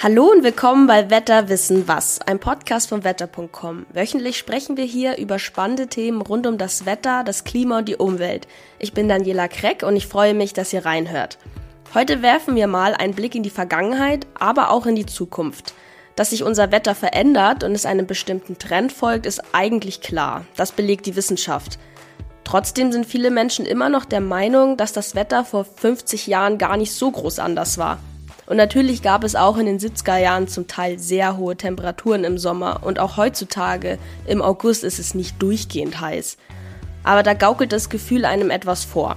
Hallo 0.00 0.30
und 0.30 0.44
willkommen 0.44 0.86
bei 0.86 1.10
Wetter 1.10 1.48
wissen 1.48 1.88
was, 1.88 2.20
ein 2.20 2.38
Podcast 2.38 2.88
von 2.88 3.02
wetter.com. 3.02 3.84
Wöchentlich 3.92 4.38
sprechen 4.38 4.76
wir 4.76 4.84
hier 4.84 5.18
über 5.18 5.40
spannende 5.40 5.88
Themen 5.88 6.22
rund 6.22 6.46
um 6.46 6.56
das 6.56 6.86
Wetter, 6.86 7.24
das 7.24 7.42
Klima 7.42 7.78
und 7.78 7.88
die 7.88 7.96
Umwelt. 7.96 8.46
Ich 8.78 8.92
bin 8.92 9.08
Daniela 9.08 9.48
Kreck 9.48 9.82
und 9.82 9.96
ich 9.96 10.06
freue 10.06 10.34
mich, 10.34 10.52
dass 10.52 10.72
ihr 10.72 10.86
reinhört. 10.86 11.38
Heute 11.94 12.22
werfen 12.22 12.54
wir 12.54 12.68
mal 12.68 12.94
einen 12.94 13.12
Blick 13.12 13.34
in 13.34 13.42
die 13.42 13.50
Vergangenheit, 13.50 14.28
aber 14.38 14.70
auch 14.70 14.86
in 14.86 14.94
die 14.94 15.04
Zukunft. 15.04 15.74
Dass 16.14 16.30
sich 16.30 16.44
unser 16.44 16.70
Wetter 16.70 16.94
verändert 16.94 17.64
und 17.64 17.72
es 17.72 17.84
einem 17.84 18.06
bestimmten 18.06 18.56
Trend 18.56 18.92
folgt, 18.92 19.26
ist 19.26 19.42
eigentlich 19.52 20.00
klar. 20.00 20.44
Das 20.54 20.70
belegt 20.70 21.06
die 21.06 21.16
Wissenschaft. 21.16 21.76
Trotzdem 22.44 22.92
sind 22.92 23.04
viele 23.04 23.32
Menschen 23.32 23.66
immer 23.66 23.88
noch 23.88 24.04
der 24.04 24.20
Meinung, 24.20 24.76
dass 24.76 24.92
das 24.92 25.16
Wetter 25.16 25.44
vor 25.44 25.64
50 25.64 26.28
Jahren 26.28 26.56
gar 26.56 26.76
nicht 26.76 26.92
so 26.92 27.10
groß 27.10 27.40
anders 27.40 27.78
war. 27.78 27.98
Und 28.48 28.56
natürlich 28.56 29.02
gab 29.02 29.24
es 29.24 29.36
auch 29.36 29.58
in 29.58 29.66
den 29.66 29.78
70er 29.78 30.16
Jahren 30.16 30.48
zum 30.48 30.66
Teil 30.66 30.98
sehr 30.98 31.36
hohe 31.36 31.54
Temperaturen 31.54 32.24
im 32.24 32.38
Sommer 32.38 32.80
und 32.82 32.98
auch 32.98 33.18
heutzutage 33.18 33.98
im 34.26 34.40
August 34.40 34.84
ist 34.84 34.98
es 34.98 35.14
nicht 35.14 35.42
durchgehend 35.42 36.00
heiß. 36.00 36.38
Aber 37.04 37.22
da 37.22 37.34
gaukelt 37.34 37.72
das 37.72 37.90
Gefühl 37.90 38.24
einem 38.24 38.48
etwas 38.48 38.86
vor. 38.86 39.16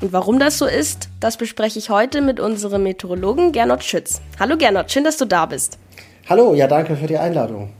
Und 0.00 0.12
warum 0.12 0.40
das 0.40 0.58
so 0.58 0.66
ist, 0.66 1.10
das 1.20 1.36
bespreche 1.36 1.78
ich 1.78 1.90
heute 1.90 2.22
mit 2.22 2.40
unserem 2.40 2.82
Meteorologen 2.82 3.52
Gernot 3.52 3.84
Schütz. 3.84 4.20
Hallo 4.40 4.56
Gernot, 4.56 4.90
schön, 4.90 5.04
dass 5.04 5.16
du 5.16 5.26
da 5.26 5.46
bist. 5.46 5.78
Hallo, 6.28 6.52
ja 6.52 6.66
danke 6.66 6.96
für 6.96 7.06
die 7.06 7.18
Einladung. 7.18 7.72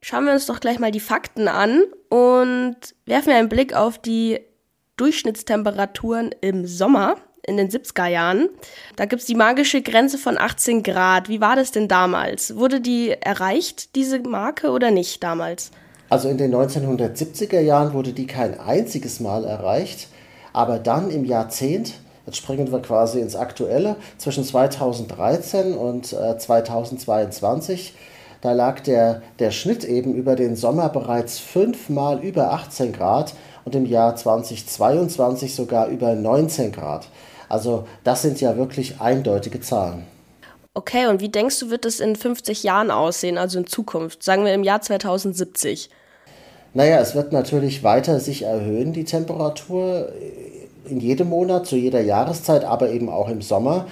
Schauen 0.00 0.24
wir 0.24 0.32
uns 0.32 0.46
doch 0.46 0.60
gleich 0.60 0.78
mal 0.78 0.90
die 0.90 1.00
Fakten 1.00 1.48
an 1.48 1.82
und 2.08 2.76
werfen 3.04 3.30
einen 3.34 3.50
Blick 3.50 3.74
auf 3.74 3.98
die 3.98 4.40
Durchschnittstemperaturen 5.00 6.30
im 6.40 6.66
Sommer 6.66 7.16
in 7.42 7.56
den 7.56 7.68
70er 7.68 8.06
Jahren. 8.06 8.48
Da 8.96 9.06
gibt 9.06 9.20
es 9.20 9.26
die 9.26 9.34
magische 9.34 9.82
Grenze 9.82 10.18
von 10.18 10.38
18 10.38 10.82
Grad. 10.82 11.28
Wie 11.28 11.40
war 11.40 11.56
das 11.56 11.72
denn 11.72 11.88
damals? 11.88 12.56
Wurde 12.56 12.80
die 12.80 13.10
erreicht, 13.10 13.94
diese 13.94 14.20
Marke, 14.20 14.70
oder 14.70 14.90
nicht 14.90 15.22
damals? 15.22 15.70
Also 16.10 16.28
in 16.28 16.38
den 16.38 16.54
1970er 16.54 17.60
Jahren 17.60 17.92
wurde 17.92 18.12
die 18.12 18.26
kein 18.26 18.58
einziges 18.58 19.20
Mal 19.20 19.44
erreicht, 19.44 20.08
aber 20.52 20.78
dann 20.78 21.10
im 21.10 21.24
Jahrzehnt, 21.24 21.94
jetzt 22.26 22.36
springen 22.36 22.72
wir 22.72 22.82
quasi 22.82 23.20
ins 23.20 23.36
Aktuelle, 23.36 23.96
zwischen 24.18 24.44
2013 24.44 25.74
und 25.74 26.12
äh, 26.12 26.36
2022, 26.36 27.94
da 28.40 28.52
lag 28.52 28.80
der, 28.80 29.22
der 29.38 29.50
Schnitt 29.50 29.84
eben 29.84 30.14
über 30.14 30.34
den 30.34 30.56
Sommer 30.56 30.88
bereits 30.88 31.38
fünfmal 31.38 32.20
über 32.20 32.52
18 32.52 32.92
Grad 32.92 33.34
und 33.64 33.74
im 33.74 33.86
Jahr 33.86 34.16
2022 34.16 35.54
sogar 35.54 35.88
über 35.88 36.14
19 36.14 36.72
Grad. 36.72 37.08
Also 37.48 37.86
das 38.04 38.22
sind 38.22 38.40
ja 38.40 38.56
wirklich 38.56 39.00
eindeutige 39.00 39.60
Zahlen. 39.60 40.06
Okay, 40.72 41.06
und 41.08 41.20
wie 41.20 41.28
denkst 41.28 41.58
du, 41.58 41.70
wird 41.70 41.84
es 41.84 41.98
in 41.98 42.14
50 42.14 42.62
Jahren 42.62 42.92
aussehen, 42.92 43.38
also 43.38 43.58
in 43.58 43.66
Zukunft, 43.66 44.22
sagen 44.22 44.44
wir 44.44 44.54
im 44.54 44.62
Jahr 44.62 44.80
2070? 44.80 45.90
Naja, 46.72 47.00
es 47.00 47.16
wird 47.16 47.32
natürlich 47.32 47.82
weiter 47.82 48.20
sich 48.20 48.42
erhöhen, 48.42 48.92
die 48.92 49.04
Temperatur, 49.04 50.12
in 50.88 51.00
jedem 51.00 51.28
Monat, 51.28 51.66
zu 51.66 51.76
jeder 51.76 52.00
Jahreszeit, 52.00 52.64
aber 52.64 52.90
eben 52.90 53.08
auch 53.08 53.28
im 53.28 53.42
Sommer. 53.42 53.86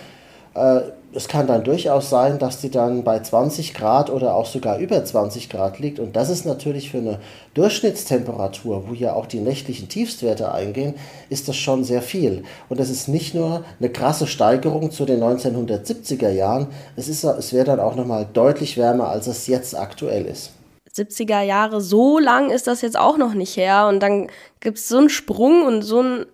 Äh, 0.55 0.81
es 1.15 1.27
kann 1.27 1.47
dann 1.47 1.65
durchaus 1.65 2.11
sein, 2.11 2.39
dass 2.39 2.61
die 2.61 2.71
dann 2.71 3.03
bei 3.03 3.19
20 3.21 3.73
Grad 3.73 4.11
oder 4.11 4.35
auch 4.35 4.45
sogar 4.45 4.79
über 4.79 5.03
20 5.03 5.49
Grad 5.49 5.79
liegt. 5.79 5.99
Und 5.99 6.17
das 6.17 6.29
ist 6.29 6.45
natürlich 6.45 6.91
für 6.91 6.99
eine 6.99 7.19
Durchschnittstemperatur, 7.55 8.89
wo 8.89 8.93
ja 8.93 9.15
auch 9.15 9.27
die 9.27 9.41
nächtlichen 9.41 9.89
Tiefstwerte 9.89 10.53
eingehen, 10.53 10.95
ist 11.31 11.49
das 11.49 11.57
schon 11.57 11.83
sehr 11.83 12.03
viel. 12.03 12.45
Und 12.69 12.79
das 12.79 12.91
ist 12.91 13.09
nicht 13.09 13.35
nur 13.35 13.65
eine 13.81 13.91
krasse 13.91 14.27
Steigerung 14.27 14.91
zu 14.91 15.07
den 15.07 15.23
1970er 15.23 16.31
Jahren, 16.31 16.69
es, 16.97 17.09
es 17.09 17.53
wäre 17.53 17.65
dann 17.65 17.81
auch 17.81 17.97
nochmal 17.97 18.27
deutlich 18.31 18.77
wärmer, 18.77 19.09
als 19.09 19.27
es 19.27 19.47
jetzt 19.47 19.79
aktuell 19.79 20.27
ist. 20.27 20.51
70er 20.95 21.43
Jahre, 21.43 21.81
so 21.81 22.19
lang 22.19 22.51
ist 22.51 22.67
das 22.67 22.83
jetzt 22.83 22.99
auch 22.99 23.17
noch 23.17 23.35
nicht 23.35 23.57
her. 23.57 23.87
Und 23.89 24.01
dann 24.01 24.29
gibt 24.61 24.79
es 24.79 24.89
so 24.89 24.99
einen 24.99 25.09
Sprung 25.09 25.65
und 25.65 25.83
so 25.83 26.03
ein 26.03 26.27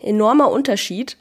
enormer 0.00 0.50
Unterschied. 0.50 1.16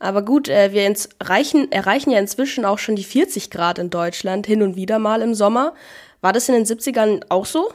Aber 0.00 0.22
gut, 0.22 0.48
äh, 0.48 0.72
wir 0.72 0.92
erreichen, 1.20 1.70
erreichen 1.70 2.10
ja 2.10 2.18
inzwischen 2.18 2.64
auch 2.64 2.78
schon 2.78 2.96
die 2.96 3.04
40 3.04 3.50
Grad 3.50 3.78
in 3.78 3.90
Deutschland, 3.90 4.46
hin 4.46 4.62
und 4.62 4.74
wieder 4.74 4.98
mal 4.98 5.22
im 5.22 5.34
Sommer. 5.34 5.74
War 6.22 6.32
das 6.32 6.48
in 6.48 6.54
den 6.54 6.64
70ern 6.64 7.22
auch 7.28 7.46
so? 7.46 7.68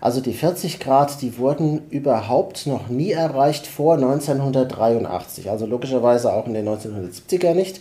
Also 0.00 0.20
die 0.20 0.32
40 0.32 0.80
Grad, 0.80 1.22
die 1.22 1.38
wurden 1.38 1.88
überhaupt 1.90 2.66
noch 2.66 2.88
nie 2.88 3.12
erreicht 3.12 3.66
vor 3.66 3.94
1983. 3.94 5.48
Also 5.48 5.66
logischerweise 5.66 6.32
auch 6.32 6.46
in 6.46 6.54
den 6.54 6.68
1970er 6.68 7.54
nicht. 7.54 7.80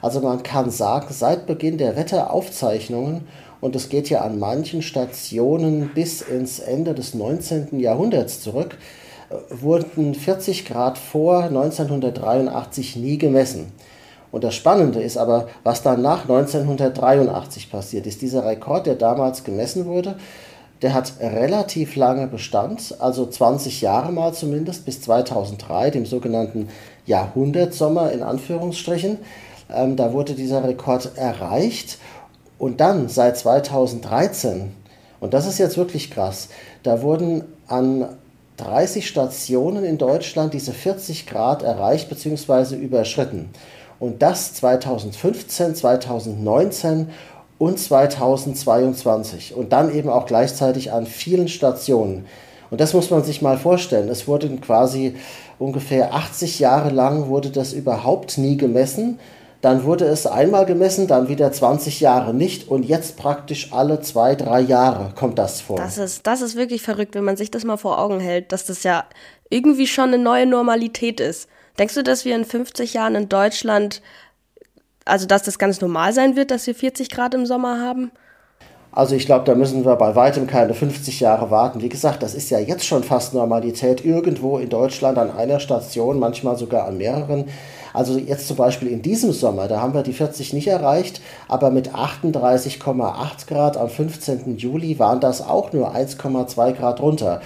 Also 0.00 0.20
man 0.20 0.42
kann 0.42 0.70
sagen, 0.70 1.06
seit 1.10 1.46
Beginn 1.46 1.78
der 1.78 1.96
Wetteraufzeichnungen, 1.96 3.26
und 3.60 3.74
es 3.74 3.88
geht 3.88 4.10
ja 4.10 4.20
an 4.20 4.38
manchen 4.38 4.82
Stationen 4.82 5.90
bis 5.94 6.20
ins 6.20 6.58
Ende 6.58 6.94
des 6.94 7.14
19. 7.14 7.80
Jahrhunderts 7.80 8.42
zurück, 8.42 8.76
wurden 9.50 10.14
40 10.14 10.66
Grad 10.66 10.98
vor 10.98 11.44
1983 11.44 12.96
nie 12.96 13.18
gemessen. 13.18 13.72
Und 14.32 14.42
das 14.42 14.56
Spannende 14.56 15.00
ist 15.00 15.16
aber, 15.16 15.46
was 15.62 15.82
dann 15.82 16.02
nach 16.02 16.22
1983 16.22 17.70
passiert 17.70 18.06
ist. 18.06 18.20
Dieser 18.20 18.44
Rekord, 18.44 18.86
der 18.86 18.96
damals 18.96 19.44
gemessen 19.44 19.86
wurde, 19.86 20.16
der 20.82 20.92
hat 20.92 21.12
relativ 21.20 21.94
lange 21.94 22.26
Bestand, 22.26 22.96
also 22.98 23.26
20 23.26 23.80
Jahre 23.80 24.12
mal 24.12 24.34
zumindest, 24.34 24.84
bis 24.84 25.00
2003, 25.02 25.90
dem 25.90 26.04
sogenannten 26.04 26.68
Jahrhundertsommer 27.06 28.10
in 28.10 28.22
Anführungsstrichen. 28.22 29.18
Ähm, 29.72 29.96
da 29.96 30.12
wurde 30.12 30.34
dieser 30.34 30.64
Rekord 30.64 31.12
erreicht. 31.16 31.98
Und 32.58 32.80
dann 32.80 33.08
seit 33.08 33.36
2013, 33.36 34.72
und 35.20 35.32
das 35.32 35.46
ist 35.46 35.58
jetzt 35.58 35.76
wirklich 35.76 36.10
krass, 36.10 36.48
da 36.82 37.02
wurden 37.02 37.44
an 37.68 38.08
30 38.56 39.08
Stationen 39.08 39.84
in 39.84 39.98
Deutschland 39.98 40.54
diese 40.54 40.72
40 40.72 41.26
Grad 41.26 41.62
erreicht 41.62 42.08
bzw. 42.08 42.76
überschritten. 42.76 43.50
Und 43.98 44.22
das 44.22 44.54
2015, 44.54 45.74
2019 45.74 47.10
und 47.58 47.78
2022. 47.78 49.54
Und 49.54 49.72
dann 49.72 49.94
eben 49.94 50.08
auch 50.08 50.26
gleichzeitig 50.26 50.92
an 50.92 51.06
vielen 51.06 51.48
Stationen. 51.48 52.26
Und 52.70 52.80
das 52.80 52.92
muss 52.92 53.10
man 53.10 53.22
sich 53.22 53.42
mal 53.42 53.58
vorstellen. 53.58 54.08
Es 54.08 54.26
wurde 54.26 54.48
quasi 54.56 55.14
ungefähr 55.58 56.14
80 56.14 56.58
Jahre 56.58 56.90
lang 56.90 57.28
wurde 57.28 57.50
das 57.50 57.72
überhaupt 57.72 58.38
nie 58.38 58.56
gemessen 58.56 59.18
dann 59.64 59.84
wurde 59.84 60.04
es 60.04 60.26
einmal 60.26 60.66
gemessen, 60.66 61.06
dann 61.06 61.28
wieder 61.28 61.50
20 61.50 62.00
Jahre 62.00 62.34
nicht 62.34 62.68
und 62.68 62.82
jetzt 62.82 63.16
praktisch 63.16 63.72
alle 63.72 64.00
zwei, 64.02 64.34
drei 64.34 64.60
Jahre 64.60 65.14
kommt 65.14 65.38
das 65.38 65.62
vor. 65.62 65.76
Das 65.76 65.96
ist, 65.96 66.26
das 66.26 66.42
ist 66.42 66.54
wirklich 66.54 66.82
verrückt, 66.82 67.14
wenn 67.14 67.24
man 67.24 67.38
sich 67.38 67.50
das 67.50 67.64
mal 67.64 67.78
vor 67.78 67.98
Augen 67.98 68.20
hält, 68.20 68.52
dass 68.52 68.66
das 68.66 68.82
ja 68.82 69.04
irgendwie 69.48 69.86
schon 69.86 70.08
eine 70.12 70.18
neue 70.18 70.44
Normalität 70.44 71.18
ist. 71.18 71.48
Denkst 71.78 71.94
du, 71.94 72.02
dass 72.02 72.26
wir 72.26 72.36
in 72.36 72.44
50 72.44 72.92
Jahren 72.92 73.14
in 73.14 73.30
Deutschland, 73.30 74.02
also 75.06 75.26
dass 75.26 75.44
das 75.44 75.58
ganz 75.58 75.80
normal 75.80 76.12
sein 76.12 76.36
wird, 76.36 76.50
dass 76.50 76.66
wir 76.66 76.74
40 76.74 77.08
Grad 77.08 77.32
im 77.32 77.46
Sommer 77.46 77.80
haben? 77.80 78.12
Also 78.92 79.16
ich 79.16 79.24
glaube, 79.24 79.46
da 79.46 79.54
müssen 79.54 79.86
wir 79.86 79.96
bei 79.96 80.14
weitem 80.14 80.46
keine 80.46 80.74
50 80.74 81.20
Jahre 81.20 81.50
warten. 81.50 81.80
Wie 81.80 81.88
gesagt, 81.88 82.22
das 82.22 82.34
ist 82.34 82.50
ja 82.50 82.58
jetzt 82.58 82.84
schon 82.84 83.02
fast 83.02 83.32
Normalität 83.32 84.04
irgendwo 84.04 84.58
in 84.58 84.68
Deutschland 84.68 85.16
an 85.16 85.34
einer 85.34 85.58
Station, 85.58 86.18
manchmal 86.18 86.58
sogar 86.58 86.86
an 86.86 86.98
mehreren. 86.98 87.46
Also 87.94 88.18
jetzt 88.18 88.48
zum 88.48 88.56
Beispiel 88.56 88.88
in 88.88 89.02
diesem 89.02 89.32
Sommer, 89.32 89.68
da 89.68 89.80
haben 89.80 89.94
wir 89.94 90.02
die 90.02 90.12
40 90.12 90.52
nicht 90.52 90.66
erreicht, 90.66 91.22
aber 91.46 91.70
mit 91.70 91.94
38,8 91.94 93.46
Grad 93.46 93.76
am 93.76 93.88
15. 93.88 94.58
Juli 94.58 94.98
waren 94.98 95.20
das 95.20 95.40
auch 95.40 95.72
nur 95.72 95.94
1,2 95.94 96.72
Grad 96.72 97.00
runter. 97.00 97.40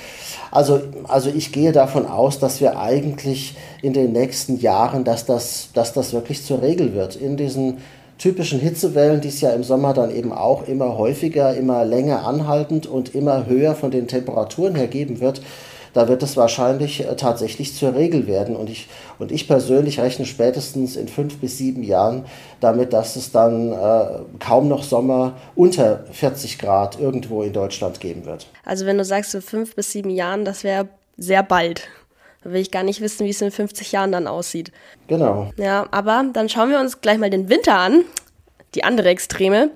Also, 0.50 0.80
also 1.06 1.28
ich 1.28 1.52
gehe 1.52 1.72
davon 1.72 2.06
aus, 2.06 2.38
dass 2.38 2.62
wir 2.62 2.78
eigentlich 2.78 3.56
in 3.82 3.92
den 3.92 4.12
nächsten 4.12 4.58
Jahren, 4.58 5.04
dass 5.04 5.26
das, 5.26 5.68
dass 5.74 5.92
das 5.92 6.14
wirklich 6.14 6.42
zur 6.44 6.62
Regel 6.62 6.94
wird. 6.94 7.14
In 7.14 7.36
diesen 7.36 7.76
typischen 8.16 8.58
Hitzewellen, 8.58 9.20
die 9.20 9.28
es 9.28 9.42
ja 9.42 9.50
im 9.50 9.62
Sommer 9.62 9.92
dann 9.92 10.14
eben 10.14 10.32
auch 10.32 10.66
immer 10.66 10.96
häufiger, 10.96 11.54
immer 11.54 11.84
länger 11.84 12.26
anhaltend 12.26 12.86
und 12.86 13.14
immer 13.14 13.44
höher 13.46 13.74
von 13.74 13.90
den 13.90 14.08
Temperaturen 14.08 14.74
her 14.74 14.88
geben 14.88 15.20
wird, 15.20 15.42
da 15.92 16.08
wird 16.08 16.22
es 16.22 16.36
wahrscheinlich 16.36 17.06
äh, 17.06 17.16
tatsächlich 17.16 17.74
zur 17.74 17.94
Regel 17.94 18.26
werden. 18.26 18.56
Und 18.56 18.70
ich, 18.70 18.88
und 19.18 19.32
ich 19.32 19.48
persönlich 19.48 20.00
rechne 20.00 20.26
spätestens 20.26 20.96
in 20.96 21.08
fünf 21.08 21.38
bis 21.38 21.58
sieben 21.58 21.82
Jahren 21.82 22.24
damit, 22.60 22.92
dass 22.92 23.16
es 23.16 23.32
dann 23.32 23.72
äh, 23.72 24.06
kaum 24.38 24.68
noch 24.68 24.82
Sommer 24.82 25.34
unter 25.54 26.04
40 26.12 26.58
Grad 26.58 26.98
irgendwo 27.00 27.42
in 27.42 27.52
Deutschland 27.52 28.00
geben 28.00 28.24
wird. 28.24 28.46
Also 28.64 28.86
wenn 28.86 28.98
du 28.98 29.04
sagst, 29.04 29.34
in 29.34 29.42
fünf 29.42 29.74
bis 29.74 29.92
sieben 29.92 30.10
Jahren, 30.10 30.44
das 30.44 30.64
wäre 30.64 30.88
sehr 31.16 31.42
bald. 31.42 31.88
Da 32.42 32.52
will 32.52 32.60
ich 32.60 32.70
gar 32.70 32.84
nicht 32.84 33.00
wissen, 33.00 33.26
wie 33.26 33.30
es 33.30 33.42
in 33.42 33.50
50 33.50 33.92
Jahren 33.92 34.12
dann 34.12 34.26
aussieht. 34.26 34.70
Genau. 35.08 35.50
Ja, 35.56 35.86
aber 35.90 36.24
dann 36.32 36.48
schauen 36.48 36.70
wir 36.70 36.78
uns 36.78 37.00
gleich 37.00 37.18
mal 37.18 37.30
den 37.30 37.48
Winter 37.48 37.76
an, 37.76 38.04
die 38.74 38.84
andere 38.84 39.08
Extreme. 39.08 39.70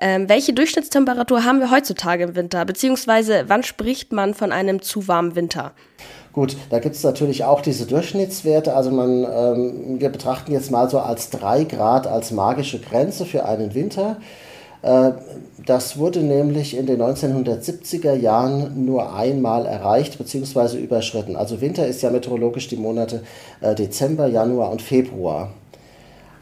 Ähm, 0.00 0.28
welche 0.28 0.54
Durchschnittstemperatur 0.54 1.44
haben 1.44 1.60
wir 1.60 1.70
heutzutage 1.70 2.24
im 2.24 2.34
Winter? 2.34 2.64
Beziehungsweise 2.64 3.44
wann 3.48 3.62
spricht 3.62 4.12
man 4.12 4.32
von 4.32 4.50
einem 4.50 4.80
zu 4.80 5.06
warmen 5.08 5.36
Winter? 5.36 5.72
Gut, 6.32 6.56
da 6.70 6.78
gibt 6.78 6.94
es 6.94 7.02
natürlich 7.02 7.44
auch 7.44 7.60
diese 7.60 7.86
Durchschnittswerte. 7.86 8.74
Also 8.74 8.90
man, 8.90 9.24
ähm, 9.24 10.00
wir 10.00 10.08
betrachten 10.08 10.52
jetzt 10.52 10.70
mal 10.70 10.88
so 10.88 11.00
als 11.00 11.30
3 11.30 11.64
Grad 11.64 12.06
als 12.06 12.30
magische 12.30 12.78
Grenze 12.78 13.26
für 13.26 13.44
einen 13.44 13.74
Winter. 13.74 14.16
Äh, 14.82 15.12
das 15.66 15.98
wurde 15.98 16.20
nämlich 16.20 16.76
in 16.76 16.86
den 16.86 17.02
1970er 17.02 18.14
Jahren 18.14 18.86
nur 18.86 19.14
einmal 19.14 19.66
erreicht 19.66 20.16
bzw. 20.16 20.78
überschritten. 20.78 21.36
Also 21.36 21.60
Winter 21.60 21.86
ist 21.86 22.00
ja 22.00 22.10
meteorologisch 22.10 22.68
die 22.68 22.76
Monate 22.76 23.22
äh, 23.60 23.74
Dezember, 23.74 24.26
Januar 24.26 24.70
und 24.70 24.80
Februar. 24.80 25.50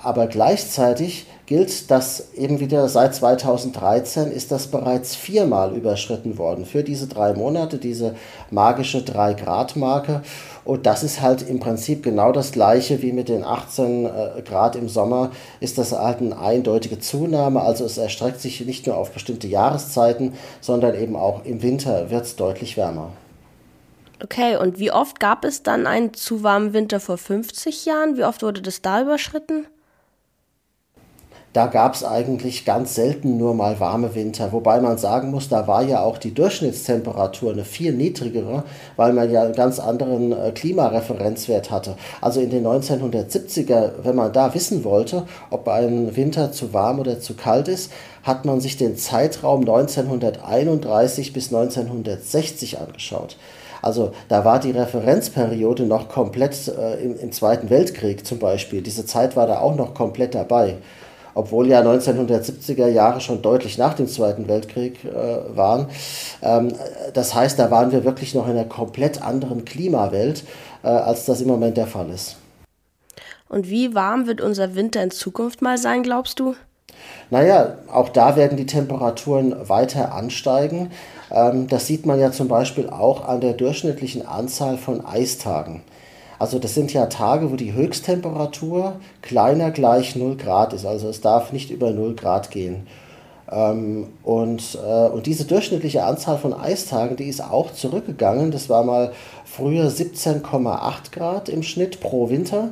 Aber 0.01 0.29
gleichzeitig 0.29 1.27
gilt, 1.49 1.91
dass 1.91 2.35
eben 2.35 2.61
wieder 2.61 2.89
seit 2.91 3.15
2013 3.15 4.31
ist 4.31 4.53
das 4.53 4.67
bereits 4.67 5.17
viermal 5.17 5.75
überschritten 5.75 6.37
worden 6.37 6.67
für 6.67 6.85
diese 6.85 7.07
drei 7.07 7.33
Monate, 7.33 7.79
diese 7.79 8.15
magische 8.51 8.99
3-Grad-Marke. 8.99 10.21
Und 10.67 10.85
das 10.85 11.03
ist 11.03 11.23
halt 11.23 11.41
im 11.49 11.59
Prinzip 11.59 12.03
genau 12.03 12.33
das 12.33 12.53
gleiche 12.53 13.01
wie 13.01 13.13
mit 13.13 13.31
den 13.31 13.45
18 13.45 14.05
äh, 14.05 14.43
Grad 14.43 14.77
im 14.77 14.91
Sommer, 14.91 15.31
ist 15.61 15.79
das 15.79 15.93
halt 15.93 16.21
eine 16.21 16.39
eindeutige 16.39 16.99
Zunahme. 16.99 17.63
Also 17.63 17.87
es 17.87 17.97
erstreckt 17.97 18.43
sich 18.43 18.61
nicht 18.67 18.87
nur 18.87 18.99
auf 18.99 19.13
bestimmte 19.13 19.49
Jahreszeiten, 19.49 20.35
sondern 20.61 20.95
eben 20.95 21.17
auch 21.17 21.47
im 21.47 21.63
Winter 21.63 22.11
wird 22.11 22.27
es 22.27 22.37
deutlich 22.37 22.77
wärmer. 22.77 23.13
Okay, 24.23 24.57
und 24.57 24.79
wie 24.79 24.93
oft 24.93 25.19
gab 25.19 25.47
es 25.47 25.63
dann 25.63 25.87
einen 25.87 26.13
zu 26.13 26.43
warmen 26.43 26.75
Winter 26.75 27.01
vor 27.01 27.17
50 27.17 27.87
Jahren? 27.87 28.19
Wie 28.19 28.25
oft 28.25 28.43
wurde 28.43 28.61
das 28.61 28.83
da 28.83 29.01
überschritten? 29.01 29.67
Da 31.55 31.67
gab 31.67 31.95
es 31.95 32.05
eigentlich 32.05 32.67
ganz 32.67 32.95
selten 32.95 33.39
nur 33.39 33.55
mal 33.55 33.81
warme 33.81 34.15
Winter. 34.15 34.53
Wobei 34.53 34.81
man 34.81 34.99
sagen 34.99 35.31
muss, 35.31 35.49
da 35.49 35.67
war 35.67 35.83
ja 35.83 36.03
auch 36.03 36.19
die 36.19 36.35
Durchschnittstemperatur 36.35 37.53
eine 37.53 37.65
viel 37.65 37.93
niedrigere, 37.95 38.65
weil 38.97 39.15
man 39.15 39.31
ja 39.31 39.43
einen 39.43 39.55
ganz 39.55 39.81
anderen 39.81 40.33
äh, 40.33 40.53
Klimareferenzwert 40.53 41.71
hatte. 41.71 41.97
Also 42.21 42.41
in 42.41 42.51
den 42.51 42.67
1970er, 42.67 43.93
wenn 44.03 44.15
man 44.15 44.33
da 44.33 44.55
wissen 44.55 44.85
wollte, 44.85 45.25
ob 45.51 45.69
ein 45.69 46.15
Winter 46.17 46.53
zu 46.53 46.75
warm 46.75 47.01
oder 47.01 47.19
zu 47.19 47.35
kalt 47.35 47.69
ist, 47.69 47.91
hat 48.23 48.45
man 48.45 48.61
sich 48.61 48.77
den 48.77 48.97
Zeitraum 48.97 49.61
1931 49.61 51.33
bis 51.33 51.47
1960 51.47 52.79
angeschaut. 52.79 53.37
Also 53.81 54.13
da 54.29 54.45
war 54.45 54.61
die 54.61 54.73
Referenzperiode 54.73 55.85
noch 55.85 56.09
komplett 56.09 56.69
äh, 56.69 57.03
im, 57.03 57.19
im 57.19 57.33
Zweiten 57.33 57.71
Weltkrieg 57.71 58.27
zum 58.27 58.39
Beispiel. 58.39 58.83
Diese 58.83 59.07
Zeit 59.07 59.35
war 59.35 59.47
da 59.47 59.61
auch 59.61 59.77
noch 59.77 59.95
komplett 59.95 60.35
dabei 60.35 60.77
obwohl 61.39 61.69
ja 61.69 61.83
1970er 61.83 62.89
Jahre 62.89 63.21
schon 63.21 63.43
deutlich 63.43 63.79
nach 63.79 63.95
dem 63.95 64.09
Zweiten 64.09 64.49
Weltkrieg 64.49 65.05
äh, 65.05 65.57
waren. 65.57 65.87
Ähm, 66.43 66.73
das 67.15 67.33
heißt, 67.33 67.61
da 67.61 67.71
waren 67.71 67.93
wir 67.93 68.03
wirklich 68.03 68.35
noch 68.35 68.47
in 68.47 68.53
einer 68.53 68.65
komplett 68.65 69.23
anderen 69.23 69.65
Klimawelt, 69.65 70.43
äh, 70.83 70.89
als 70.89 71.27
das 71.27 71.41
im 71.41 71.47
Moment 71.47 71.77
der 71.77 71.87
Fall 71.87 72.11
ist. 72.11 72.37
Und 73.49 73.71
wie 73.71 73.95
warm 73.95 74.27
wird 74.27 74.41
unser 74.41 74.75
Winter 74.75 75.01
in 75.01 75.13
Zukunft 75.13 75.63
mal 75.63 75.79
sein, 75.79 76.03
glaubst 76.03 76.41
du? 76.41 76.57
Naja, 77.31 77.77
auch 77.93 78.09
da 78.09 78.35
werden 78.35 78.57
die 78.57 78.67
Temperaturen 78.67 79.55
weiter 79.69 80.13
ansteigen. 80.13 80.91
Ähm, 81.31 81.69
das 81.69 81.87
sieht 81.87 82.05
man 82.05 82.19
ja 82.19 82.33
zum 82.33 82.49
Beispiel 82.49 82.91
auch 82.91 83.29
an 83.29 83.41
der 83.41 83.53
durchschnittlichen 83.53 84.27
Anzahl 84.27 84.77
von 84.77 85.07
Eistagen. 85.07 85.83
Also 86.39 86.59
das 86.59 86.75
sind 86.75 86.93
ja 86.93 87.07
Tage, 87.07 87.51
wo 87.51 87.57
die 87.57 87.73
Höchsttemperatur 87.73 89.01
kleiner 89.23 89.71
gleich 89.71 90.15
0 90.15 90.37
Grad 90.37 90.73
ist. 90.73 90.87
Also 90.87 91.09
es 91.09 91.21
darf 91.21 91.53
nicht 91.53 91.71
über 91.71 91.91
0 91.91 92.15
Grad 92.15 92.51
gehen. 92.51 92.87
Ähm, 93.51 94.09
und, 94.23 94.79
äh, 94.85 95.09
und 95.09 95.27
diese 95.27 95.45
durchschnittliche 95.45 96.05
Anzahl 96.05 96.39
von 96.39 96.53
Eistagen, 96.53 97.17
die 97.17 97.29
ist 97.29 97.41
auch 97.41 97.73
zurückgegangen. 97.73 98.51
Das 98.51 98.69
war 98.69 98.85
mal 98.85 99.13
früher 99.45 99.89
17,8 99.91 101.13
Grad 101.13 101.49
im 101.49 101.63
Schnitt 101.63 102.01
pro 102.01 102.29
Winter 102.29 102.71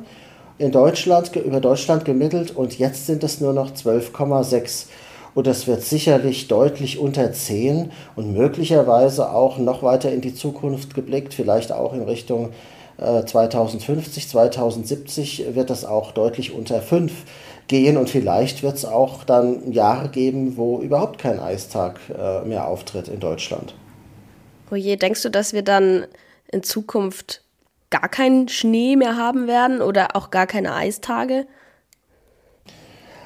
in 0.59 0.71
Deutschland, 0.71 1.35
über 1.35 1.59
Deutschland 1.59 2.05
gemittelt 2.05 2.55
und 2.55 2.79
jetzt 2.79 3.05
sind 3.05 3.23
es 3.23 3.41
nur 3.41 3.53
noch 3.53 3.71
12,6. 3.71 4.87
Und 5.35 5.45
das 5.45 5.67
wird 5.67 5.83
sicherlich 5.83 6.47
deutlich 6.47 6.97
unter 6.97 7.31
10 7.31 7.91
und 8.15 8.33
möglicherweise 8.33 9.31
auch 9.31 9.59
noch 9.59 9.83
weiter 9.83 10.11
in 10.11 10.21
die 10.21 10.33
Zukunft 10.33 10.95
geblickt, 10.95 11.35
vielleicht 11.35 11.71
auch 11.71 11.93
in 11.93 12.01
Richtung 12.01 12.49
2050, 12.97 14.23
äh, 14.23 14.27
2070 14.27 15.55
wird 15.55 15.69
das 15.69 15.85
auch 15.85 16.11
deutlich 16.11 16.53
unter 16.53 16.81
5 16.81 17.11
gehen 17.67 17.97
und 17.97 18.09
vielleicht 18.09 18.63
wird 18.63 18.75
es 18.75 18.85
auch 18.85 19.23
dann 19.23 19.71
Jahre 19.71 20.09
geben, 20.09 20.57
wo 20.57 20.79
überhaupt 20.79 21.19
kein 21.19 21.39
Eistag 21.39 21.99
äh, 22.09 22.41
mehr 22.45 22.67
auftritt 22.67 23.07
in 23.07 23.19
Deutschland. 23.19 23.75
Oje, 24.71 24.97
denkst 24.97 25.21
du, 25.21 25.29
dass 25.29 25.53
wir 25.53 25.63
dann 25.63 26.07
in 26.51 26.63
Zukunft 26.63 27.43
gar 27.89 28.09
keinen 28.09 28.47
Schnee 28.47 28.95
mehr 28.95 29.15
haben 29.15 29.47
werden 29.47 29.81
oder 29.81 30.15
auch 30.15 30.31
gar 30.31 30.47
keine 30.47 30.73
Eistage? 30.73 31.45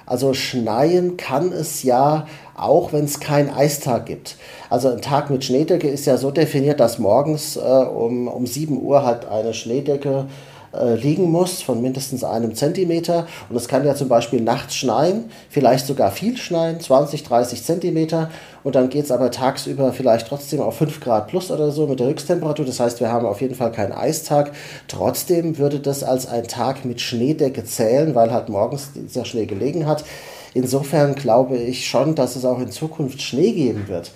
Also 0.05 0.33
schneien 0.33 1.17
kann 1.17 1.51
es 1.51 1.83
ja 1.83 2.27
auch, 2.61 2.93
wenn 2.93 3.05
es 3.05 3.19
keinen 3.19 3.49
Eistag 3.49 4.05
gibt. 4.05 4.37
Also 4.69 4.89
ein 4.89 5.01
Tag 5.01 5.29
mit 5.29 5.43
Schneedecke 5.43 5.87
ist 5.87 6.05
ja 6.05 6.17
so 6.17 6.31
definiert, 6.31 6.79
dass 6.79 6.99
morgens 6.99 7.57
äh, 7.57 7.59
um, 7.59 8.27
um 8.27 8.45
7 8.45 8.81
Uhr 8.81 9.03
halt 9.05 9.25
eine 9.25 9.53
Schneedecke 9.53 10.27
äh, 10.73 10.95
liegen 10.95 11.29
muss 11.29 11.61
von 11.61 11.81
mindestens 11.81 12.23
einem 12.23 12.55
Zentimeter. 12.55 13.27
Und 13.49 13.55
es 13.55 13.67
kann 13.67 13.85
ja 13.85 13.95
zum 13.95 14.07
Beispiel 14.07 14.41
nachts 14.41 14.75
schneien, 14.75 15.25
vielleicht 15.49 15.85
sogar 15.85 16.11
viel 16.11 16.37
schneien, 16.37 16.79
20, 16.79 17.23
30 17.23 17.63
Zentimeter. 17.63 18.29
Und 18.63 18.75
dann 18.75 18.89
geht 18.89 19.05
es 19.05 19.11
aber 19.11 19.31
tagsüber 19.31 19.91
vielleicht 19.91 20.27
trotzdem 20.27 20.61
auf 20.61 20.77
5 20.77 21.01
Grad 21.01 21.27
plus 21.27 21.51
oder 21.51 21.71
so 21.71 21.87
mit 21.87 21.99
der 21.99 22.07
Höchsttemperatur. 22.07 22.65
Das 22.65 22.79
heißt, 22.79 23.01
wir 23.01 23.11
haben 23.11 23.25
auf 23.25 23.41
jeden 23.41 23.55
Fall 23.55 23.71
keinen 23.71 23.91
Eistag. 23.91 24.53
Trotzdem 24.87 25.57
würde 25.57 25.79
das 25.79 26.03
als 26.03 26.27
ein 26.27 26.47
Tag 26.47 26.85
mit 26.85 27.01
Schneedecke 27.01 27.65
zählen, 27.65 28.15
weil 28.15 28.31
halt 28.31 28.47
morgens 28.47 28.91
dieser 28.93 29.25
Schnee 29.25 29.47
gelegen 29.47 29.87
hat. 29.87 30.05
Insofern 30.53 31.15
glaube 31.15 31.57
ich 31.57 31.87
schon, 31.87 32.15
dass 32.15 32.35
es 32.35 32.45
auch 32.45 32.59
in 32.59 32.71
Zukunft 32.71 33.21
Schnee 33.21 33.51
geben 33.51 33.87
wird 33.87 34.11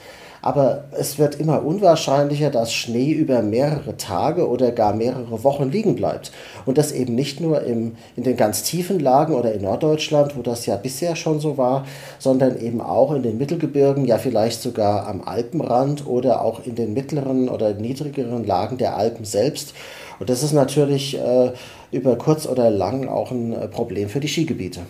aber 0.45 0.83
es 0.91 1.17
wird 1.17 1.39
immer 1.39 1.65
unwahrscheinlicher, 1.65 2.51
dass 2.51 2.71
Schnee 2.71 3.11
über 3.11 3.41
mehrere 3.41 3.97
Tage 3.97 4.47
oder 4.47 4.71
gar 4.71 4.93
mehrere 4.93 5.43
Wochen 5.43 5.71
liegen 5.71 5.95
bleibt. 5.95 6.31
Und 6.67 6.77
das 6.77 6.91
eben 6.91 7.15
nicht 7.15 7.41
nur 7.41 7.63
im, 7.63 7.95
in 8.15 8.21
den 8.21 8.37
ganz 8.37 8.61
tiefen 8.61 8.99
Lagen 8.99 9.33
oder 9.33 9.53
in 9.53 9.63
Norddeutschland, 9.63 10.37
wo 10.37 10.43
das 10.43 10.67
ja 10.67 10.75
bisher 10.75 11.15
schon 11.15 11.39
so 11.39 11.57
war, 11.57 11.87
sondern 12.19 12.61
eben 12.61 12.79
auch 12.79 13.11
in 13.13 13.23
den 13.23 13.39
Mittelgebirgen, 13.39 14.05
ja 14.05 14.19
vielleicht 14.19 14.61
sogar 14.61 15.07
am 15.07 15.23
Alpenrand 15.23 16.05
oder 16.05 16.43
auch 16.43 16.63
in 16.63 16.75
den 16.75 16.93
mittleren 16.93 17.49
oder 17.49 17.73
niedrigeren 17.73 18.45
Lagen 18.45 18.77
der 18.77 18.95
Alpen 18.97 19.25
selbst. 19.25 19.73
Und 20.19 20.29
das 20.29 20.43
ist 20.43 20.53
natürlich 20.53 21.17
äh, 21.17 21.53
über 21.91 22.19
kurz 22.19 22.45
oder 22.45 22.69
lang 22.69 23.07
auch 23.07 23.31
ein 23.31 23.51
äh, 23.51 23.67
Problem 23.67 24.09
für 24.09 24.19
die 24.19 24.27
Skigebiete 24.27 24.81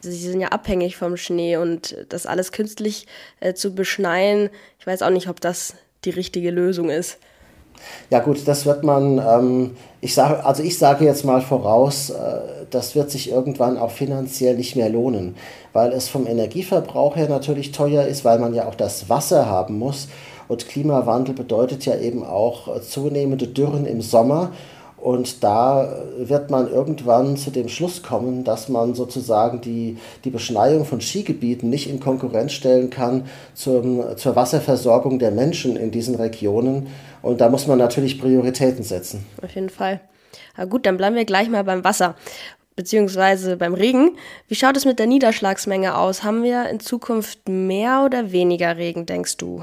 sie 0.00 0.30
sind 0.30 0.40
ja 0.40 0.48
abhängig 0.48 0.96
vom 0.96 1.16
Schnee 1.16 1.56
und 1.56 1.96
das 2.08 2.26
alles 2.26 2.52
künstlich 2.52 3.06
äh, 3.40 3.54
zu 3.54 3.74
beschneien, 3.74 4.50
ich 4.78 4.86
weiß 4.86 5.02
auch 5.02 5.10
nicht, 5.10 5.28
ob 5.28 5.40
das 5.40 5.74
die 6.04 6.10
richtige 6.10 6.50
Lösung 6.50 6.90
ist. 6.90 7.18
Ja 8.10 8.20
gut, 8.20 8.46
das 8.46 8.66
wird 8.66 8.84
man, 8.84 9.18
ähm, 9.18 9.76
ich 10.00 10.14
sage, 10.14 10.44
also 10.44 10.62
ich 10.62 10.78
sage 10.78 11.04
jetzt 11.04 11.24
mal 11.24 11.42
voraus, 11.42 12.10
äh, 12.10 12.14
das 12.70 12.94
wird 12.94 13.10
sich 13.10 13.30
irgendwann 13.30 13.76
auch 13.76 13.90
finanziell 13.90 14.56
nicht 14.56 14.76
mehr 14.76 14.88
lohnen, 14.88 15.36
weil 15.72 15.92
es 15.92 16.08
vom 16.08 16.26
Energieverbrauch 16.26 17.16
her 17.16 17.28
natürlich 17.28 17.72
teuer 17.72 18.06
ist, 18.06 18.24
weil 18.24 18.38
man 18.38 18.54
ja 18.54 18.66
auch 18.66 18.74
das 18.74 19.08
Wasser 19.08 19.46
haben 19.46 19.78
muss. 19.78 20.08
Und 20.48 20.68
Klimawandel 20.68 21.34
bedeutet 21.34 21.86
ja 21.86 21.96
eben 21.96 22.24
auch 22.24 22.74
äh, 22.74 22.80
zunehmende 22.80 23.48
Dürren 23.48 23.86
im 23.86 24.00
Sommer. 24.00 24.52
Und 25.06 25.44
da 25.44 26.02
wird 26.18 26.50
man 26.50 26.68
irgendwann 26.68 27.36
zu 27.36 27.52
dem 27.52 27.68
Schluss 27.68 28.02
kommen, 28.02 28.42
dass 28.42 28.68
man 28.68 28.96
sozusagen 28.96 29.60
die, 29.60 29.98
die 30.24 30.30
Beschneiung 30.30 30.84
von 30.84 31.00
Skigebieten 31.00 31.70
nicht 31.70 31.88
in 31.88 32.00
Konkurrenz 32.00 32.50
stellen 32.50 32.90
kann 32.90 33.28
zum, 33.54 34.02
zur 34.16 34.34
Wasserversorgung 34.34 35.20
der 35.20 35.30
Menschen 35.30 35.76
in 35.76 35.92
diesen 35.92 36.16
Regionen. 36.16 36.88
Und 37.22 37.40
da 37.40 37.48
muss 37.48 37.68
man 37.68 37.78
natürlich 37.78 38.20
Prioritäten 38.20 38.82
setzen. 38.82 39.24
Auf 39.40 39.54
jeden 39.54 39.70
Fall. 39.70 40.00
Na 40.56 40.64
gut, 40.64 40.86
dann 40.86 40.96
bleiben 40.96 41.14
wir 41.14 41.24
gleich 41.24 41.48
mal 41.48 41.62
beim 41.62 41.84
Wasser 41.84 42.16
beziehungsweise 42.74 43.56
beim 43.56 43.74
Regen. 43.74 44.16
Wie 44.48 44.56
schaut 44.56 44.76
es 44.76 44.86
mit 44.86 44.98
der 44.98 45.06
Niederschlagsmenge 45.06 45.96
aus? 45.96 46.24
Haben 46.24 46.42
wir 46.42 46.68
in 46.68 46.80
Zukunft 46.80 47.48
mehr 47.48 48.02
oder 48.04 48.32
weniger 48.32 48.76
Regen, 48.76 49.06
denkst 49.06 49.36
du? 49.36 49.62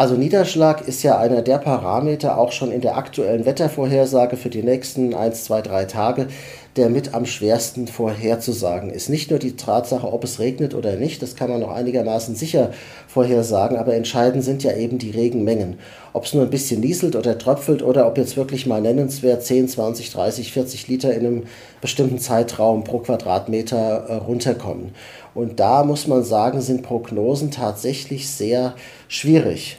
Also 0.00 0.14
Niederschlag 0.14 0.88
ist 0.88 1.02
ja 1.02 1.18
einer 1.18 1.42
der 1.42 1.58
Parameter 1.58 2.38
auch 2.38 2.52
schon 2.52 2.72
in 2.72 2.80
der 2.80 2.96
aktuellen 2.96 3.44
Wettervorhersage 3.44 4.38
für 4.38 4.48
die 4.48 4.62
nächsten 4.62 5.12
1, 5.12 5.44
2, 5.44 5.60
3 5.60 5.84
Tage, 5.84 6.28
der 6.76 6.88
mit 6.88 7.12
am 7.12 7.26
schwersten 7.26 7.86
vorherzusagen 7.86 8.88
ist. 8.88 9.10
Nicht 9.10 9.28
nur 9.28 9.38
die 9.38 9.56
Tatsache, 9.56 10.10
ob 10.10 10.24
es 10.24 10.38
regnet 10.38 10.74
oder 10.74 10.96
nicht, 10.96 11.20
das 11.20 11.36
kann 11.36 11.50
man 11.50 11.60
noch 11.60 11.70
einigermaßen 11.70 12.34
sicher 12.34 12.70
vorhersagen, 13.08 13.76
aber 13.76 13.92
entscheidend 13.92 14.42
sind 14.42 14.62
ja 14.62 14.74
eben 14.74 14.96
die 14.96 15.10
Regenmengen. 15.10 15.78
Ob 16.14 16.24
es 16.24 16.32
nur 16.32 16.44
ein 16.44 16.50
bisschen 16.50 16.80
nieselt 16.80 17.14
oder 17.14 17.36
tröpfelt 17.36 17.82
oder 17.82 18.06
ob 18.06 18.16
jetzt 18.16 18.38
wirklich 18.38 18.64
mal 18.64 18.80
nennenswert 18.80 19.44
10, 19.44 19.68
20, 19.68 20.12
30, 20.12 20.50
40 20.50 20.88
Liter 20.88 21.12
in 21.12 21.26
einem 21.26 21.42
bestimmten 21.82 22.18
Zeitraum 22.18 22.84
pro 22.84 23.00
Quadratmeter 23.00 24.06
äh, 24.08 24.14
runterkommen. 24.14 24.92
Und 25.34 25.60
da 25.60 25.84
muss 25.84 26.06
man 26.06 26.24
sagen, 26.24 26.62
sind 26.62 26.82
Prognosen 26.82 27.50
tatsächlich 27.50 28.30
sehr 28.30 28.74
schwierig. 29.08 29.76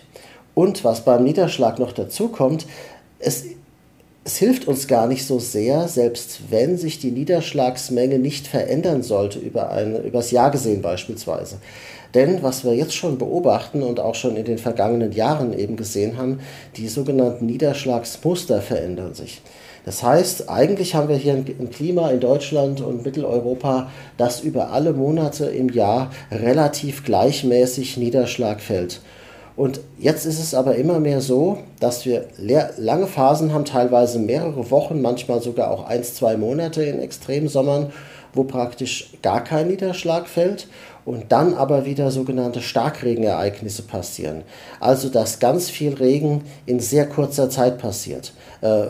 Und 0.53 0.84
was 0.84 1.05
beim 1.05 1.24
Niederschlag 1.24 1.79
noch 1.79 1.93
dazu 1.93 2.27
kommt, 2.27 2.65
es 3.20 3.46
es 4.24 4.38
hilft 4.38 4.67
uns 4.67 4.88
gar 4.88 5.08
nicht 5.08 5.25
so 5.25 5.39
sehr, 5.39 5.88
selbst 5.88 6.51
wenn 6.51 6.77
sich 6.77 7.00
die 7.00 7.12
Niederschlagsmenge 7.12 8.20
nicht 8.20 8.46
verändern 8.48 9.01
sollte, 9.01 9.39
über, 9.39 9.72
eine, 9.72 9.98
über 10.00 10.20
das 10.20 10.29
Jahr 10.29 10.51
gesehen 10.51 10.81
beispielsweise. 10.81 11.58
Denn 12.13 12.43
was 12.43 12.63
wir 12.63 12.75
jetzt 12.75 12.93
schon 12.93 13.17
beobachten 13.17 13.81
und 13.81 14.00
auch 14.00 14.15
schon 14.15 14.36
in 14.36 14.46
den 14.46 14.60
vergangenen 14.60 15.12
Jahren 15.12 15.58
eben 15.58 15.75
gesehen 15.75 16.17
haben, 16.17 16.39
die 16.75 16.88
sogenannten 16.88 17.48
Niederschlagsmuster 17.48 18.62
verändern 18.62 19.15
sich. 19.15 19.41
Das 19.86 20.03
heißt, 20.03 20.48
eigentlich 20.50 20.93
haben 20.93 21.10
wir 21.10 21.15
hier 21.15 21.34
ein 21.34 21.70
Klima 21.72 22.12
in 22.12 22.20
Deutschland 22.20 22.81
und 22.81 23.03
Mitteleuropa, 23.03 23.89
das 24.17 24.41
über 24.41 24.70
alle 24.70 24.93
Monate 24.93 25.46
im 25.46 25.70
Jahr 25.70 26.12
relativ 26.29 27.03
gleichmäßig 27.03 27.98
Niederschlag 27.98 28.62
fällt. 28.62 29.01
Und 29.55 29.81
jetzt 30.00 30.25
ist 30.25 30.39
es 30.39 30.53
aber 30.53 30.75
immer 30.75 31.00
mehr 31.00 31.22
so, 31.22 31.58
dass 31.79 32.05
wir 32.05 32.27
lange 32.77 33.08
Phasen 33.08 33.53
haben, 33.53 33.65
teilweise 33.65 34.20
mehrere 34.20 34.72
Wochen, 34.72 35.01
manchmal 35.01 35.41
sogar 35.41 35.72
auch 35.72 35.86
ein, 35.86 36.03
zwei 36.03 36.38
Monate 36.38 36.84
in 36.84 37.00
Extremsommern, 37.00 37.91
wo 38.34 38.43
praktisch 38.43 39.12
gar 39.22 39.43
kein 39.43 39.67
Niederschlag 39.67 40.27
fällt 40.27 40.67
und 41.03 41.31
dann 41.31 41.53
aber 41.53 41.86
wieder 41.86 42.12
sogenannte 42.12 42.62
Starkregenereignisse 42.62 43.84
passieren. 43.84 44.43
Also 44.79 45.10
dass 45.10 45.39
ganz 45.39 45.70
viel 45.70 45.93
Regen 45.93 46.43
in 46.65 46.79
sehr 46.79 47.10
kurzer 47.10 47.50
Zeit 47.50 47.77
passiert, 47.77 48.34
äh, 48.62 48.84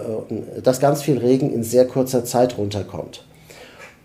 dass 0.62 0.80
ganz 0.80 1.02
viel 1.02 1.18
Regen 1.18 1.52
in 1.52 1.64
sehr 1.64 1.88
kurzer 1.88 2.24
Zeit 2.26 2.58
runterkommt. 2.58 3.24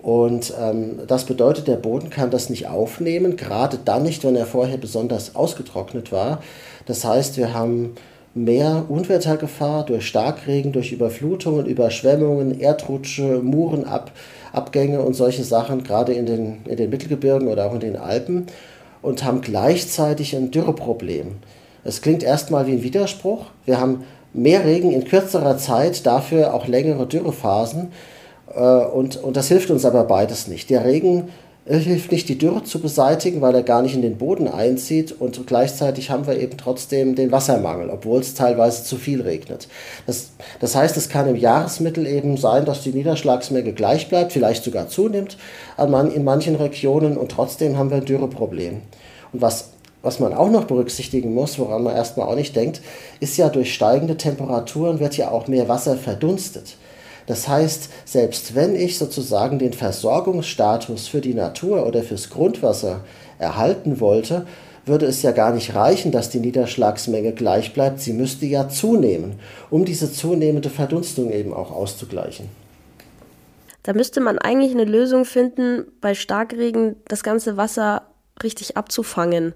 Und 0.06 0.54
ähm, 0.62 1.00
das 1.08 1.24
bedeutet, 1.24 1.66
der 1.66 1.74
Boden 1.74 2.10
kann 2.10 2.30
das 2.30 2.48
nicht 2.48 2.68
aufnehmen, 2.68 3.36
gerade 3.36 3.76
dann 3.84 4.04
nicht, 4.04 4.22
wenn 4.22 4.36
er 4.36 4.46
vorher 4.46 4.76
besonders 4.76 5.34
ausgetrocknet 5.34 6.12
war. 6.12 6.40
Das 6.86 7.04
heißt, 7.04 7.36
wir 7.38 7.52
haben 7.52 7.96
mehr 8.32 8.84
Unwettergefahr 8.88 9.84
durch 9.84 10.06
Starkregen, 10.06 10.70
durch 10.70 10.92
Überflutungen, 10.92 11.66
Überschwemmungen, 11.66 12.60
Erdrutsche, 12.60 13.40
Murenabgänge 13.42 15.00
und 15.00 15.14
solche 15.14 15.42
Sachen, 15.42 15.82
gerade 15.82 16.12
in 16.12 16.26
den, 16.26 16.58
in 16.66 16.76
den 16.76 16.90
Mittelgebirgen 16.90 17.48
oder 17.48 17.66
auch 17.66 17.74
in 17.74 17.80
den 17.80 17.96
Alpen, 17.96 18.46
und 19.02 19.24
haben 19.24 19.40
gleichzeitig 19.40 20.36
ein 20.36 20.52
Dürreproblem. 20.52 21.32
Es 21.82 22.00
klingt 22.00 22.22
erstmal 22.22 22.68
wie 22.68 22.74
ein 22.74 22.82
Widerspruch. 22.84 23.46
Wir 23.64 23.80
haben 23.80 24.04
mehr 24.32 24.64
Regen 24.64 24.92
in 24.92 25.02
kürzerer 25.02 25.58
Zeit, 25.58 26.06
dafür 26.06 26.54
auch 26.54 26.68
längere 26.68 27.08
Dürrephasen. 27.08 27.88
Äh, 28.54 28.60
und, 28.60 29.16
und 29.16 29.36
das 29.36 29.48
hilft 29.48 29.70
uns 29.70 29.84
aber 29.84 30.04
beides 30.04 30.48
nicht. 30.48 30.70
Der 30.70 30.84
Regen 30.84 31.28
hilft 31.68 32.12
nicht, 32.12 32.28
die 32.28 32.38
Dürre 32.38 32.62
zu 32.62 32.80
beseitigen, 32.80 33.40
weil 33.40 33.54
er 33.54 33.64
gar 33.64 33.82
nicht 33.82 33.94
in 33.96 34.02
den 34.02 34.18
Boden 34.18 34.46
einzieht 34.46 35.12
und 35.18 35.48
gleichzeitig 35.48 36.10
haben 36.10 36.26
wir 36.28 36.38
eben 36.38 36.56
trotzdem 36.56 37.16
den 37.16 37.32
Wassermangel, 37.32 37.90
obwohl 37.90 38.20
es 38.20 38.34
teilweise 38.34 38.84
zu 38.84 38.96
viel 38.96 39.20
regnet. 39.20 39.66
Das, 40.06 40.30
das 40.60 40.76
heißt, 40.76 40.96
es 40.96 41.08
kann 41.08 41.28
im 41.28 41.34
Jahresmittel 41.34 42.06
eben 42.06 42.36
sein, 42.36 42.66
dass 42.66 42.82
die 42.82 42.92
Niederschlagsmenge 42.92 43.72
gleich 43.72 44.08
bleibt, 44.08 44.32
vielleicht 44.32 44.62
sogar 44.62 44.88
zunimmt 44.88 45.38
in 46.14 46.24
manchen 46.24 46.54
Regionen 46.54 47.16
und 47.16 47.32
trotzdem 47.32 47.76
haben 47.76 47.90
wir 47.90 47.96
ein 47.96 48.04
Dürreproblem. 48.04 48.82
Und 49.32 49.42
was 49.42 49.70
was 50.02 50.20
man 50.20 50.34
auch 50.34 50.50
noch 50.50 50.66
berücksichtigen 50.66 51.34
muss, 51.34 51.58
woran 51.58 51.82
man 51.82 51.96
erstmal 51.96 52.28
auch 52.28 52.36
nicht 52.36 52.54
denkt, 52.54 52.80
ist 53.18 53.36
ja 53.38 53.48
durch 53.48 53.74
steigende 53.74 54.16
Temperaturen 54.16 55.00
wird 55.00 55.16
ja 55.16 55.32
auch 55.32 55.48
mehr 55.48 55.68
Wasser 55.68 55.96
verdunstet. 55.96 56.76
Das 57.26 57.48
heißt, 57.48 57.90
selbst 58.04 58.54
wenn 58.54 58.76
ich 58.76 58.98
sozusagen 58.98 59.58
den 59.58 59.72
Versorgungsstatus 59.72 61.08
für 61.08 61.20
die 61.20 61.34
Natur 61.34 61.86
oder 61.86 62.02
fürs 62.02 62.30
Grundwasser 62.30 63.00
erhalten 63.38 64.00
wollte, 64.00 64.46
würde 64.86 65.06
es 65.06 65.22
ja 65.22 65.32
gar 65.32 65.52
nicht 65.52 65.74
reichen, 65.74 66.12
dass 66.12 66.30
die 66.30 66.38
Niederschlagsmenge 66.38 67.32
gleich 67.32 67.74
bleibt. 67.74 68.00
Sie 68.00 68.12
müsste 68.12 68.46
ja 68.46 68.68
zunehmen, 68.68 69.40
um 69.68 69.84
diese 69.84 70.12
zunehmende 70.12 70.70
Verdunstung 70.70 71.32
eben 71.32 71.52
auch 71.52 71.72
auszugleichen. 71.72 72.48
Da 73.82 73.92
müsste 73.92 74.20
man 74.20 74.38
eigentlich 74.38 74.72
eine 74.72 74.84
Lösung 74.84 75.24
finden, 75.24 75.86
bei 76.00 76.14
Starkregen 76.14 76.96
das 77.08 77.22
ganze 77.22 77.56
Wasser 77.56 78.02
richtig 78.42 78.76
abzufangen, 78.76 79.54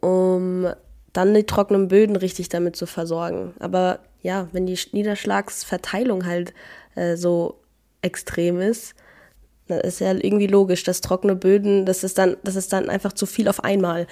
um 0.00 0.66
dann 1.12 1.34
die 1.34 1.44
trockenen 1.44 1.88
Böden 1.88 2.16
richtig 2.16 2.48
damit 2.48 2.76
zu 2.76 2.86
versorgen. 2.86 3.54
Aber 3.60 4.00
ja, 4.20 4.48
wenn 4.52 4.66
die 4.66 4.78
Niederschlagsverteilung 4.92 6.26
halt 6.26 6.54
äh, 6.94 7.16
so 7.16 7.60
extrem 8.02 8.60
ist, 8.60 8.94
dann 9.68 9.80
ist 9.80 10.00
ja 10.00 10.12
irgendwie 10.12 10.46
logisch, 10.46 10.84
dass 10.84 11.00
trockene 11.00 11.34
Böden, 11.34 11.86
das 11.86 12.04
ist 12.04 12.18
dann, 12.18 12.36
das 12.44 12.56
ist 12.56 12.72
dann 12.72 12.90
einfach 12.90 13.12
zu 13.12 13.26
viel 13.26 13.48
auf 13.48 13.64
einmal. 13.64 14.06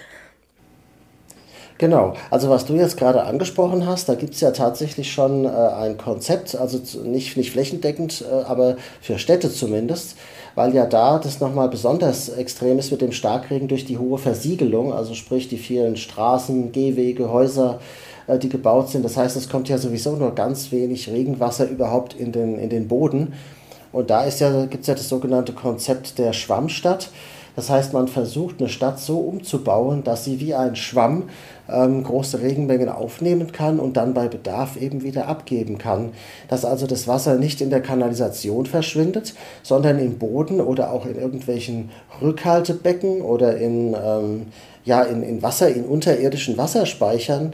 Genau, 1.78 2.14
also 2.30 2.48
was 2.48 2.64
du 2.64 2.74
jetzt 2.74 2.96
gerade 2.96 3.24
angesprochen 3.24 3.86
hast, 3.86 4.08
da 4.08 4.14
gibt 4.14 4.34
es 4.34 4.40
ja 4.40 4.52
tatsächlich 4.52 5.12
schon 5.12 5.44
äh, 5.44 5.48
ein 5.48 5.98
Konzept, 5.98 6.54
also 6.54 6.78
nicht, 7.02 7.36
nicht 7.36 7.50
flächendeckend, 7.50 8.22
äh, 8.22 8.44
aber 8.44 8.76
für 9.00 9.18
Städte 9.18 9.52
zumindest, 9.52 10.16
weil 10.54 10.74
ja 10.74 10.86
da 10.86 11.18
das 11.18 11.40
nochmal 11.40 11.68
besonders 11.68 12.28
extrem 12.28 12.78
ist 12.78 12.92
mit 12.92 13.00
dem 13.00 13.10
Starkregen 13.10 13.66
durch 13.66 13.84
die 13.84 13.98
hohe 13.98 14.18
Versiegelung, 14.18 14.92
also 14.92 15.14
sprich 15.14 15.48
die 15.48 15.58
vielen 15.58 15.96
Straßen, 15.96 16.70
Gehwege, 16.70 17.30
Häuser, 17.30 17.80
äh, 18.26 18.38
die 18.38 18.48
gebaut 18.48 18.90
sind. 18.90 19.04
Das 19.04 19.16
heißt, 19.16 19.36
es 19.36 19.48
kommt 19.48 19.68
ja 19.68 19.78
sowieso 19.78 20.16
nur 20.16 20.34
ganz 20.34 20.72
wenig 20.72 21.10
Regenwasser 21.10 21.68
überhaupt 21.68 22.14
in 22.14 22.32
den, 22.32 22.58
in 22.58 22.70
den 22.70 22.88
Boden. 22.88 23.34
Und 23.92 24.10
da 24.10 24.26
ja, 24.26 24.64
gibt 24.66 24.82
es 24.82 24.86
ja 24.86 24.94
das 24.94 25.08
sogenannte 25.08 25.52
Konzept 25.52 26.18
der 26.18 26.32
Schwammstadt. 26.32 27.10
Das 27.54 27.68
heißt, 27.68 27.92
man 27.92 28.08
versucht 28.08 28.60
eine 28.60 28.70
Stadt 28.70 28.98
so 28.98 29.18
umzubauen, 29.18 30.04
dass 30.04 30.24
sie 30.24 30.40
wie 30.40 30.54
ein 30.54 30.74
Schwamm 30.74 31.24
ähm, 31.68 32.02
große 32.02 32.40
Regenmengen 32.40 32.88
aufnehmen 32.88 33.52
kann 33.52 33.78
und 33.78 33.98
dann 33.98 34.14
bei 34.14 34.28
Bedarf 34.28 34.76
eben 34.76 35.02
wieder 35.02 35.28
abgeben 35.28 35.76
kann. 35.76 36.12
Dass 36.48 36.64
also 36.64 36.86
das 36.86 37.06
Wasser 37.06 37.36
nicht 37.36 37.60
in 37.60 37.68
der 37.68 37.82
Kanalisation 37.82 38.64
verschwindet, 38.64 39.34
sondern 39.62 39.98
im 39.98 40.18
Boden 40.18 40.62
oder 40.62 40.92
auch 40.92 41.04
in 41.04 41.16
irgendwelchen 41.16 41.90
Rückhaltebecken 42.22 43.20
oder 43.20 43.58
in, 43.58 43.94
ähm, 44.02 44.46
ja, 44.84 45.02
in, 45.02 45.22
in 45.22 45.42
Wasser, 45.42 45.68
in 45.68 45.84
unterirdischen 45.84 46.56
Wasserspeichern 46.56 47.52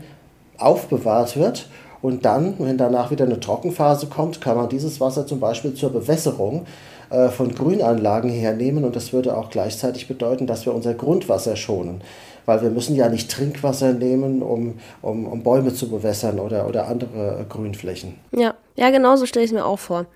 aufbewahrt 0.59 1.37
wird. 1.37 1.69
Und 2.01 2.25
dann, 2.25 2.55
wenn 2.59 2.79
danach 2.79 3.11
wieder 3.11 3.25
eine 3.25 3.41
Trockenphase 3.41 4.07
kommt, 4.07 4.41
kann 4.41 4.57
man 4.57 4.69
dieses 4.69 5.01
Wasser 5.01 5.27
zum 5.27 5.41
Beispiel 5.41 5.75
zur 5.75 5.91
Bewässerung 5.91 6.67
äh, 7.11 7.29
von 7.29 7.55
Grünanlagen 7.55 8.31
hernehmen. 8.31 8.85
Und 8.85 8.95
das 8.95 9.13
würde 9.13 9.37
auch 9.37 9.51
gleichzeitig 9.51 10.07
bedeuten, 10.07 10.47
dass 10.47 10.65
wir 10.65 10.75
unser 10.75 10.95
Grundwasser 10.95 11.57
schonen. 11.57 12.03
Weil 12.47 12.63
wir 12.63 12.71
müssen 12.71 12.95
ja 12.95 13.09
nicht 13.09 13.31
Trinkwasser 13.31 13.93
nehmen, 13.93 14.43
um, 14.43 14.79
um, 15.03 15.27
um 15.27 15.43
Bäume 15.43 15.75
zu 15.75 15.91
bewässern 15.91 16.39
oder, 16.39 16.69
oder 16.69 16.87
andere 16.87 17.41
äh, 17.41 17.45
Grünflächen. 17.45 18.15
Ja, 18.31 18.55
ja, 18.77 18.91
genau 18.91 19.17
so 19.17 19.27
stelle 19.27 19.45
ich 19.45 19.51
es 19.51 19.55
mir 19.55 19.67
auch 19.67 19.79
vor. 19.79 20.07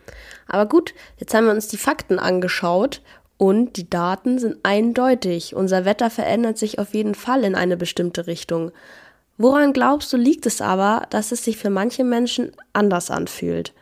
Aber 0.47 0.67
gut, 0.67 0.95
jetzt 1.19 1.35
haben 1.35 1.47
wir 1.47 1.53
uns 1.53 1.69
die 1.69 1.77
Fakten 1.77 2.19
angeschaut 2.19 3.03
und 3.39 3.77
die 3.77 3.91
Daten 3.91 4.39
sind 4.39 4.59
eindeutig. 4.63 5.57
Unser 5.57 5.85
Wetter 5.85 6.11
verändert 6.11 6.59
sich 6.59 6.79
auf 6.79 6.95
jeden 6.95 7.17
Fall 7.17 7.43
in 7.43 7.57
eine 7.57 7.77
bestimmte 7.77 8.29
Richtung. 8.29 8.71
Woran 9.43 9.73
glaubst 9.73 10.13
du, 10.13 10.17
liegt 10.17 10.47
es 10.47 10.61
aber, 10.61 11.03
dass 11.11 11.33
es 11.33 11.43
sich 11.43 11.57
für 11.57 11.69
manche 11.69 12.05
Menschen 12.05 12.53
anders 12.73 13.11
anfühlt? 13.11 13.73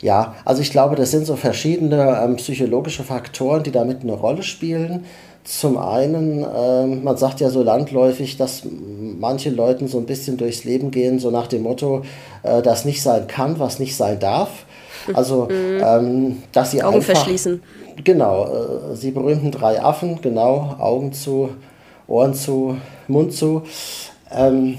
Ja, 0.00 0.34
also 0.46 0.62
ich 0.62 0.70
glaube, 0.70 0.96
das 0.96 1.10
sind 1.10 1.26
so 1.26 1.36
verschiedene 1.36 2.22
ähm, 2.24 2.36
psychologische 2.36 3.02
Faktoren, 3.02 3.62
die 3.62 3.70
damit 3.70 4.00
eine 4.00 4.14
Rolle 4.14 4.42
spielen. 4.42 5.04
Zum 5.44 5.76
einen, 5.76 6.42
ähm, 6.56 7.04
man 7.04 7.18
sagt 7.18 7.40
ja 7.40 7.50
so 7.50 7.62
landläufig, 7.62 8.38
dass 8.38 8.62
manche 8.64 9.50
Leute 9.50 9.86
so 9.88 9.98
ein 9.98 10.06
bisschen 10.06 10.38
durchs 10.38 10.64
Leben 10.64 10.90
gehen, 10.90 11.18
so 11.18 11.30
nach 11.30 11.48
dem 11.48 11.64
Motto, 11.64 12.00
äh, 12.42 12.62
das 12.62 12.86
nicht 12.86 13.02
sein 13.02 13.26
kann, 13.26 13.58
was 13.58 13.78
nicht 13.78 13.96
sein 13.96 14.18
darf. 14.18 14.64
Also, 15.12 15.48
mhm. 15.50 15.82
ähm, 15.84 16.42
dass 16.52 16.70
sie 16.70 16.82
Augen 16.82 16.96
einfach, 16.96 17.14
verschließen. 17.14 17.62
Genau, 18.04 18.46
äh, 18.46 18.96
sie 18.96 19.10
berühmten 19.10 19.50
drei 19.50 19.82
Affen, 19.82 20.22
genau, 20.22 20.76
Augen 20.78 21.12
zu, 21.12 21.50
Ohren 22.06 22.32
zu, 22.32 22.78
Mund 23.06 23.34
zu. 23.34 23.64
Ähm, 24.34 24.78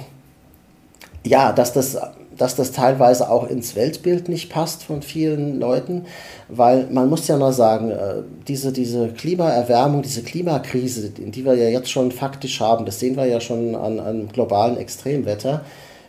ja, 1.25 1.51
dass 1.51 1.73
das, 1.73 1.97
dass 2.37 2.55
das 2.55 2.71
teilweise 2.71 3.29
auch 3.29 3.47
ins 3.49 3.75
Weltbild 3.75 4.29
nicht 4.29 4.49
passt 4.49 4.83
von 4.83 5.01
vielen 5.01 5.59
Leuten, 5.59 6.05
weil 6.47 6.87
man 6.91 7.09
muss 7.09 7.27
ja 7.27 7.37
mal 7.37 7.51
sagen, 7.51 7.91
äh, 7.91 8.21
diese, 8.47 8.71
diese 8.71 9.09
Klimaerwärmung, 9.09 10.03
diese 10.03 10.21
Klimakrise, 10.21 11.09
die 11.09 11.45
wir 11.45 11.55
ja 11.55 11.69
jetzt 11.69 11.89
schon 11.89 12.11
faktisch 12.11 12.61
haben, 12.61 12.85
das 12.85 12.99
sehen 12.99 13.17
wir 13.17 13.25
ja 13.25 13.41
schon 13.41 13.75
an, 13.75 13.99
an 13.99 14.29
globalen 14.31 14.77
Extremwetter, 14.77 15.61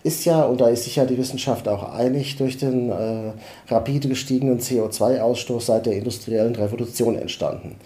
ist 0.04 0.24
ja, 0.24 0.44
und 0.44 0.60
da 0.60 0.68
ist 0.68 0.84
sich 0.84 0.96
ja 0.96 1.04
die 1.04 1.18
Wissenschaft 1.18 1.66
auch 1.66 1.92
einig, 1.92 2.36
durch 2.36 2.58
den 2.58 2.90
äh, 2.90 3.32
rapide 3.68 4.08
gestiegenen 4.08 4.60
CO2-Ausstoß 4.60 5.62
seit 5.62 5.86
der 5.86 5.94
industriellen 5.94 6.54
Revolution 6.54 7.16
entstanden. 7.16 7.76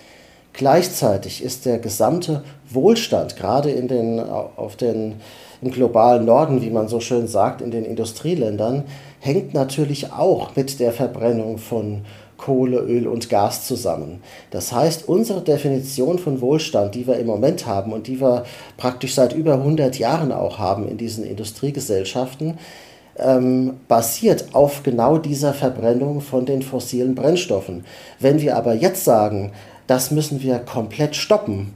Gleichzeitig 0.53 1.43
ist 1.43 1.65
der 1.65 1.79
gesamte 1.79 2.43
Wohlstand, 2.69 3.37
gerade 3.37 3.71
in 3.71 3.89
den, 3.89 4.21
auf 4.21 4.77
den 4.77 5.15
im 5.63 5.71
globalen 5.71 6.25
Norden, 6.25 6.63
wie 6.63 6.71
man 6.71 6.89
so 6.89 7.01
schön 7.01 7.29
sagt, 7.29 7.61
in 7.61 7.71
den 7.71 7.85
Industrieländern, 7.85 8.85
hängt 9.21 9.55
natürlich 9.55 10.13
auch 10.13 10.57
mit 10.57 10.81
der 10.81 10.93
Verbrennung 10.93 11.59
von 11.59 12.03
Kohle, 12.39 12.79
Öl 12.79 13.07
und 13.07 13.29
Gas 13.29 13.67
zusammen. 13.67 14.23
Das 14.51 14.73
heißt, 14.73 15.09
unsere 15.09 15.43
Definition 15.43 16.19
von 16.19 16.41
Wohlstand, 16.41 16.95
die 16.95 17.07
wir 17.07 17.19
im 17.19 17.27
Moment 17.27 17.67
haben 17.67 17.93
und 17.93 18.07
die 18.07 18.21
wir 18.21 18.45
praktisch 18.79 19.15
seit 19.15 19.35
über 19.35 19.55
100 19.55 19.99
Jahren 19.99 20.33
auch 20.33 20.59
haben 20.59 20.89
in 20.89 20.97
diesen 20.97 21.25
Industriegesellschaften, 21.25 22.59
ähm, 23.19 23.81
basiert 23.89 24.47
auf 24.55 24.83
genau 24.83 25.19
dieser 25.19 25.53
Verbrennung 25.53 26.23
von 26.23 26.47
den 26.47 26.63
fossilen 26.63 27.15
Brennstoffen. 27.15 27.85
Wenn 28.19 28.41
wir 28.41 28.57
aber 28.57 28.73
jetzt 28.73 29.05
sagen, 29.05 29.53
das 29.87 30.11
müssen 30.11 30.43
wir 30.43 30.61
komplett 30.61 31.17
stoppen, 31.17 31.75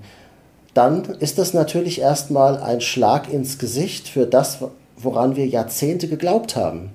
dann 0.74 1.04
ist 1.20 1.38
das 1.38 1.54
natürlich 1.54 2.00
erstmal 2.00 2.58
ein 2.58 2.80
Schlag 2.80 3.32
ins 3.32 3.58
Gesicht 3.58 4.08
für 4.08 4.26
das, 4.26 4.58
woran 4.96 5.36
wir 5.36 5.46
Jahrzehnte 5.46 6.08
geglaubt 6.08 6.56
haben. 6.56 6.90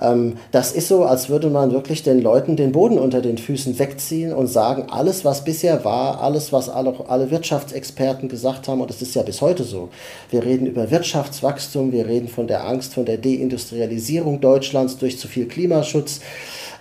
Ähm, 0.00 0.36
das 0.50 0.72
ist 0.72 0.88
so, 0.88 1.04
als 1.04 1.28
würde 1.28 1.50
man 1.50 1.72
wirklich 1.72 2.02
den 2.02 2.20
Leuten 2.20 2.56
den 2.56 2.72
Boden 2.72 2.98
unter 2.98 3.20
den 3.20 3.38
Füßen 3.38 3.78
wegziehen 3.78 4.32
und 4.32 4.48
sagen, 4.48 4.86
alles, 4.90 5.24
was 5.24 5.44
bisher 5.44 5.84
war, 5.84 6.20
alles, 6.20 6.52
was 6.52 6.68
alle, 6.68 6.94
alle 7.08 7.30
Wirtschaftsexperten 7.30 8.28
gesagt 8.28 8.68
haben, 8.68 8.80
und 8.80 8.90
das 8.90 9.02
ist 9.02 9.14
ja 9.14 9.22
bis 9.22 9.40
heute 9.40 9.64
so. 9.64 9.90
Wir 10.30 10.44
reden 10.44 10.66
über 10.66 10.90
Wirtschaftswachstum, 10.90 11.92
wir 11.92 12.06
reden 12.06 12.28
von 12.28 12.46
der 12.46 12.66
Angst 12.66 12.94
von 12.94 13.04
der 13.04 13.18
Deindustrialisierung 13.18 14.40
Deutschlands 14.40 14.98
durch 14.98 15.18
zu 15.18 15.28
viel 15.28 15.46
Klimaschutz. 15.46 16.20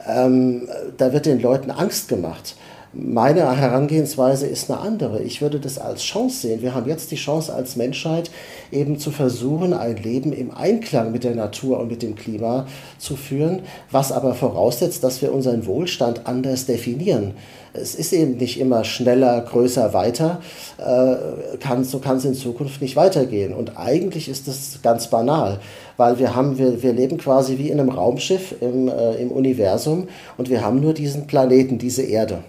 Ähm, 0.08 0.68
da 0.98 1.13
wird 1.13 1.25
den 1.25 1.42
Leuten 1.42 1.72
Angst 1.72 2.08
gemacht. 2.08 2.56
Meine 2.96 3.58
Herangehensweise 3.58 4.46
ist 4.46 4.70
eine 4.70 4.80
andere. 4.80 5.24
Ich 5.24 5.42
würde 5.42 5.60
das 5.60 5.80
als 5.80 6.04
Chance 6.04 6.42
sehen. 6.42 6.62
Wir 6.62 6.76
haben 6.76 6.88
jetzt 6.88 7.10
die 7.10 7.16
Chance 7.16 7.52
als 7.52 7.76
Menschheit 7.76 8.30
eben 8.72 9.00
zu 9.00 9.10
versuchen, 9.10 9.74
ein 9.74 9.98
Leben 9.98 10.32
im 10.32 10.52
Einklang 10.52 11.12
mit 11.12 11.24
der 11.24 11.34
Natur 11.34 11.80
und 11.80 11.88
mit 11.88 12.04
dem 12.04 12.14
Klima 12.14 12.68
zu 13.00 13.16
führen, 13.16 13.64
was 13.90 14.12
aber 14.12 14.36
voraussetzt, 14.36 15.04
dass 15.04 15.24
wir 15.24 15.34
unseren 15.34 15.66
Wohlstand 15.66 16.28
anders 16.28 16.68
definieren. 16.68 17.34
Es 17.74 17.96
ist 17.96 18.14
eben 18.14 18.38
nicht 18.38 18.60
immer 18.60 18.84
schneller, 18.84 19.42
größer, 19.42 19.96
weiter. 19.96 20.40
Äh, 20.78 21.58
kann, 21.58 21.84
so 21.84 21.98
kann 21.98 22.18
es 22.18 22.26
in 22.26 22.36
Zukunft 22.36 22.80
nicht 22.80 22.96
weitergehen. 22.96 23.56
Und 23.56 23.76
eigentlich 23.76 24.30
ist 24.30 24.48
das 24.48 24.82
ganz 24.84 25.08
banal, 25.08 25.60
weil 25.98 26.20
wir, 26.20 26.36
haben, 26.36 26.60
wir, 26.60 26.84
wir 26.84 26.94
leben 26.94 27.18
quasi 27.18 27.58
wie 27.58 27.72
in 27.72 27.80
einem 27.80 27.90
Raumschiff 27.90 28.54
im, 28.62 28.88
äh, 28.88 29.16
im 29.16 29.32
Universum 29.32 30.10
und 30.38 30.52
wir 30.52 30.64
haben 30.64 30.80
nur 30.80 30.94
diesen 30.94 31.26
Planeten, 31.26 31.80
diese 31.80 32.04
Erde. 32.04 32.44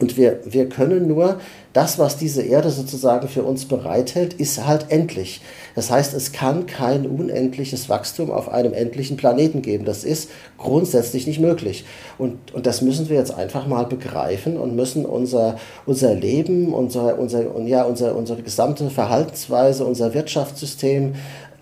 Und 0.00 0.16
wir, 0.16 0.40
wir 0.44 0.68
können 0.68 1.06
nur, 1.06 1.38
das, 1.72 1.98
was 1.98 2.16
diese 2.16 2.42
Erde 2.42 2.70
sozusagen 2.70 3.28
für 3.28 3.42
uns 3.42 3.64
bereithält, 3.64 4.34
ist 4.34 4.64
halt 4.64 4.86
endlich. 4.90 5.40
Das 5.74 5.90
heißt, 5.90 6.14
es 6.14 6.32
kann 6.32 6.66
kein 6.66 7.06
unendliches 7.06 7.88
Wachstum 7.88 8.30
auf 8.30 8.48
einem 8.48 8.72
endlichen 8.72 9.16
Planeten 9.16 9.62
geben. 9.62 9.84
Das 9.84 10.04
ist 10.04 10.30
grundsätzlich 10.58 11.26
nicht 11.26 11.40
möglich. 11.40 11.84
Und, 12.18 12.54
und 12.54 12.66
das 12.66 12.80
müssen 12.80 13.08
wir 13.08 13.16
jetzt 13.16 13.34
einfach 13.34 13.66
mal 13.66 13.86
begreifen 13.86 14.56
und 14.56 14.76
müssen 14.76 15.04
unser, 15.04 15.56
unser 15.84 16.14
Leben, 16.14 16.72
unser, 16.72 17.18
unser, 17.18 17.60
ja, 17.62 17.82
unser, 17.84 18.14
unsere 18.16 18.42
gesamte 18.42 18.90
Verhaltensweise, 18.90 19.84
unser 19.84 20.14
Wirtschaftssystem, 20.14 21.14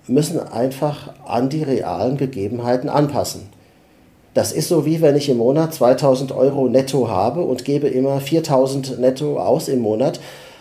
müssen 0.08 0.40
einfach 0.40 1.14
an 1.26 1.48
die 1.48 1.62
realen 1.62 2.16
Gegebenheiten 2.16 2.88
anpassen. 2.88 3.48
Das 4.34 4.52
ist 4.52 4.68
so 4.68 4.86
wie 4.86 5.02
wenn 5.02 5.16
ich 5.16 5.28
im 5.28 5.36
Monat 5.36 5.74
2000 5.74 6.32
Euro 6.32 6.68
netto 6.68 7.08
habe 7.08 7.42
und 7.42 7.64
gebe 7.64 7.88
immer 7.88 8.20
4000 8.20 8.98
netto 8.98 9.38
aus 9.38 9.68
im 9.68 9.80
Monat. 9.80 10.20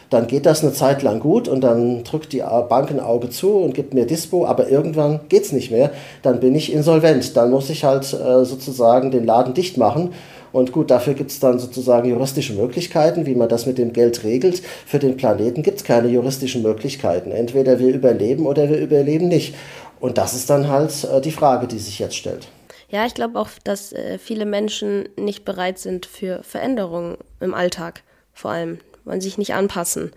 Dann 0.09 0.27
geht 0.27 0.45
das 0.45 0.61
eine 0.61 0.73
Zeit 0.73 1.03
lang 1.03 1.21
gut 1.21 1.47
und 1.47 1.61
dann 1.61 2.03
drückt 2.03 2.33
die 2.33 2.43
Bank 2.67 2.91
ein 2.91 2.99
Auge 2.99 3.29
zu 3.29 3.51
und 3.51 3.73
gibt 3.73 3.93
mir 3.93 4.05
Dispo, 4.05 4.45
aber 4.45 4.67
irgendwann 4.67 5.21
geht 5.29 5.43
es 5.43 5.53
nicht 5.53 5.71
mehr. 5.71 5.91
Dann 6.21 6.41
bin 6.41 6.53
ich 6.53 6.73
insolvent. 6.73 7.37
Dann 7.37 7.49
muss 7.49 7.69
ich 7.69 7.85
halt 7.85 8.11
äh, 8.11 8.43
sozusagen 8.43 9.11
den 9.11 9.25
Laden 9.25 9.53
dicht 9.53 9.77
machen. 9.77 10.09
Und 10.51 10.73
gut, 10.73 10.91
dafür 10.91 11.13
gibt 11.13 11.31
es 11.31 11.39
dann 11.39 11.59
sozusagen 11.59 12.09
juristische 12.09 12.51
Möglichkeiten, 12.51 13.25
wie 13.25 13.35
man 13.35 13.47
das 13.47 13.65
mit 13.65 13.77
dem 13.77 13.93
Geld 13.93 14.25
regelt. 14.25 14.61
Für 14.85 14.99
den 14.99 15.15
Planeten 15.15 15.63
gibt 15.63 15.77
es 15.77 15.85
keine 15.85 16.09
juristischen 16.09 16.61
Möglichkeiten. 16.61 17.31
Entweder 17.31 17.79
wir 17.79 17.93
überleben 17.93 18.47
oder 18.47 18.69
wir 18.69 18.79
überleben 18.79 19.29
nicht. 19.29 19.55
Und 20.01 20.17
das 20.17 20.33
ist 20.33 20.49
dann 20.49 20.67
halt 20.67 20.91
äh, 21.05 21.21
die 21.21 21.31
Frage, 21.31 21.67
die 21.67 21.79
sich 21.79 21.99
jetzt 21.99 22.17
stellt. 22.17 22.49
Ja, 22.91 23.05
ich 23.05 23.13
glaube 23.13 23.39
auch, 23.39 23.49
dass 23.63 23.93
äh, 23.93 24.17
viele 24.17 24.45
Menschen 24.45 25.07
nicht 25.15 25.45
bereit 25.45 25.79
sind 25.79 26.05
für 26.05 26.43
Veränderungen 26.43 27.17
im 27.39 27.53
Alltag, 27.53 28.03
vor 28.33 28.51
allem, 28.51 28.79
wollen 29.05 29.21
sich 29.21 29.37
nicht 29.37 29.53
anpassen. 29.53 30.11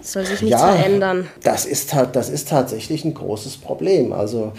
Es 0.00 0.12
soll 0.12 0.24
sich 0.24 0.40
nichts 0.40 0.60
ja, 0.60 0.72
verändern. 0.72 1.28
Das 1.42 1.66
ist, 1.66 1.94
das 2.12 2.30
ist 2.30 2.48
tatsächlich 2.48 3.04
ein 3.04 3.12
großes 3.12 3.58
Problem. 3.58 4.14
Also 4.14 4.52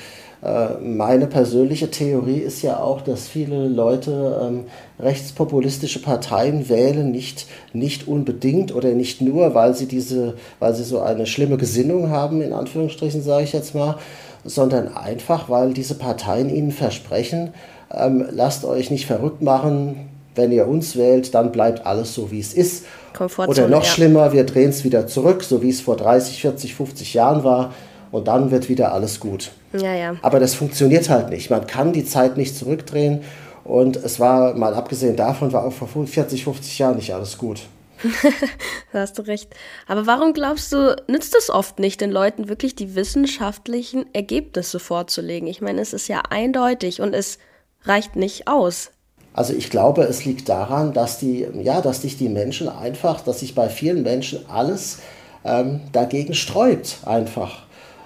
äh, 0.44 0.76
meine 0.80 1.26
persönliche 1.26 1.90
Theorie 1.90 2.38
ist 2.38 2.62
ja 2.62 2.80
auch, 2.80 3.02
dass 3.02 3.28
viele 3.28 3.68
Leute 3.68 4.40
ähm, 4.44 4.66
rechtspopulistische 5.00 6.04
Parteien 6.04 6.70
wählen, 6.70 7.12
nicht, 7.12 7.48
nicht 7.74 8.08
unbedingt 8.08 8.76
oder 8.76 8.90
nicht 8.90 9.22
nur, 9.22 9.56
weil 9.56 9.74
sie 9.74 9.88
diese, 9.88 10.36
weil 10.60 10.76
sie 10.76 10.84
so 10.84 11.00
eine 11.00 11.26
schlimme 11.26 11.58
Gesinnung 11.58 12.10
haben, 12.10 12.42
in 12.42 12.54
Anführungsstrichen 12.54 13.24
sage 13.24 13.46
ich 13.46 13.54
jetzt 13.54 13.74
mal, 13.74 13.98
sondern 14.44 14.96
einfach, 14.96 15.50
weil 15.50 15.74
diese 15.74 15.96
Parteien 15.96 16.50
ihnen 16.50 16.72
versprechen, 16.72 17.54
ähm, 17.92 18.26
lasst 18.32 18.66
euch 18.66 18.92
nicht 18.92 19.06
verrückt 19.06 19.42
machen, 19.42 20.10
wenn 20.36 20.52
ihr 20.52 20.68
uns 20.68 20.96
wählt, 20.96 21.34
dann 21.34 21.52
bleibt 21.52 21.86
alles 21.86 22.14
so, 22.14 22.32
wie 22.32 22.40
es 22.40 22.54
ist. 22.54 22.86
Oder 23.20 23.68
noch 23.68 23.84
ja. 23.84 23.90
schlimmer, 23.90 24.34
wir 24.34 24.46
drehen 24.46 24.70
es 24.70 24.84
wieder 24.84 25.06
zurück, 25.06 25.44
so 25.44 25.62
wie 25.62 25.70
es 25.70 25.82
vor 25.82 25.96
30, 25.96 26.42
40, 26.42 26.76
50 26.76 27.14
Jahren 27.14 27.44
war. 27.44 27.74
Und 28.12 28.28
dann 28.28 28.52
wird 28.52 28.70
wieder 28.70 28.94
alles 28.94 29.20
gut. 29.20 29.52
Ja, 29.74 29.94
ja. 29.94 30.16
Aber 30.22 30.40
das 30.40 30.54
funktioniert 30.54 31.10
halt 31.10 31.30
nicht. 31.30 31.50
Man 31.50 31.66
kann 31.66 31.94
die 31.94 32.06
Zeit 32.06 32.38
nicht 32.38 32.56
zurückdrehen. 32.56 33.22
Und 33.64 33.96
es 33.96 34.20
war, 34.20 34.56
mal 34.56 34.74
abgesehen 34.74 35.16
davon, 35.16 35.54
war 35.54 35.66
auch 35.66 35.74
vor 35.74 35.88
40, 35.88 36.44
50 36.44 36.80
Jahren 36.80 36.96
nicht 36.98 37.14
alles 37.14 37.38
gut. 37.38 37.62
da 38.94 39.00
hast 39.00 39.18
du 39.18 39.24
recht. 39.24 39.54
Aber 39.88 40.06
warum 40.06 40.34
glaubst 40.34 40.72
du, 40.72 40.96
nützt 41.08 41.36
es 41.36 41.50
oft 41.50 41.80
nicht, 41.80 42.02
den 42.02 42.12
Leuten 42.12 42.50
wirklich 42.50 42.76
die 42.76 42.96
wissenschaftlichen 42.96 44.14
Ergebnisse 44.14 44.80
vorzulegen? 44.80 45.48
Ich 45.48 45.62
meine, 45.62 45.82
es 45.82 45.94
ist 45.94 46.08
ja 46.08 46.24
eindeutig 46.30 47.02
und 47.02 47.14
es 47.14 47.38
reicht 47.84 48.16
nicht 48.16 48.48
aus. 48.48 48.92
Also 49.34 49.54
ich 49.54 49.70
glaube, 49.70 50.04
es 50.04 50.26
liegt 50.26 50.48
daran, 50.48 50.94
dass 50.94 51.18
die, 51.18 51.48
ja, 51.62 51.82
dass 51.82 52.02
sich 52.02 52.18
die 52.18 52.30
Menschen 52.30 52.70
einfach, 52.70 53.22
dass 53.22 53.40
sich 53.40 53.56
bei 53.56 53.68
vielen 53.68 54.04
Menschen 54.04 54.48
alles 54.48 55.00
ähm, 55.44 55.82
dagegen 55.92 56.36
sträubt, 56.36 57.00
einfach. 57.06 57.64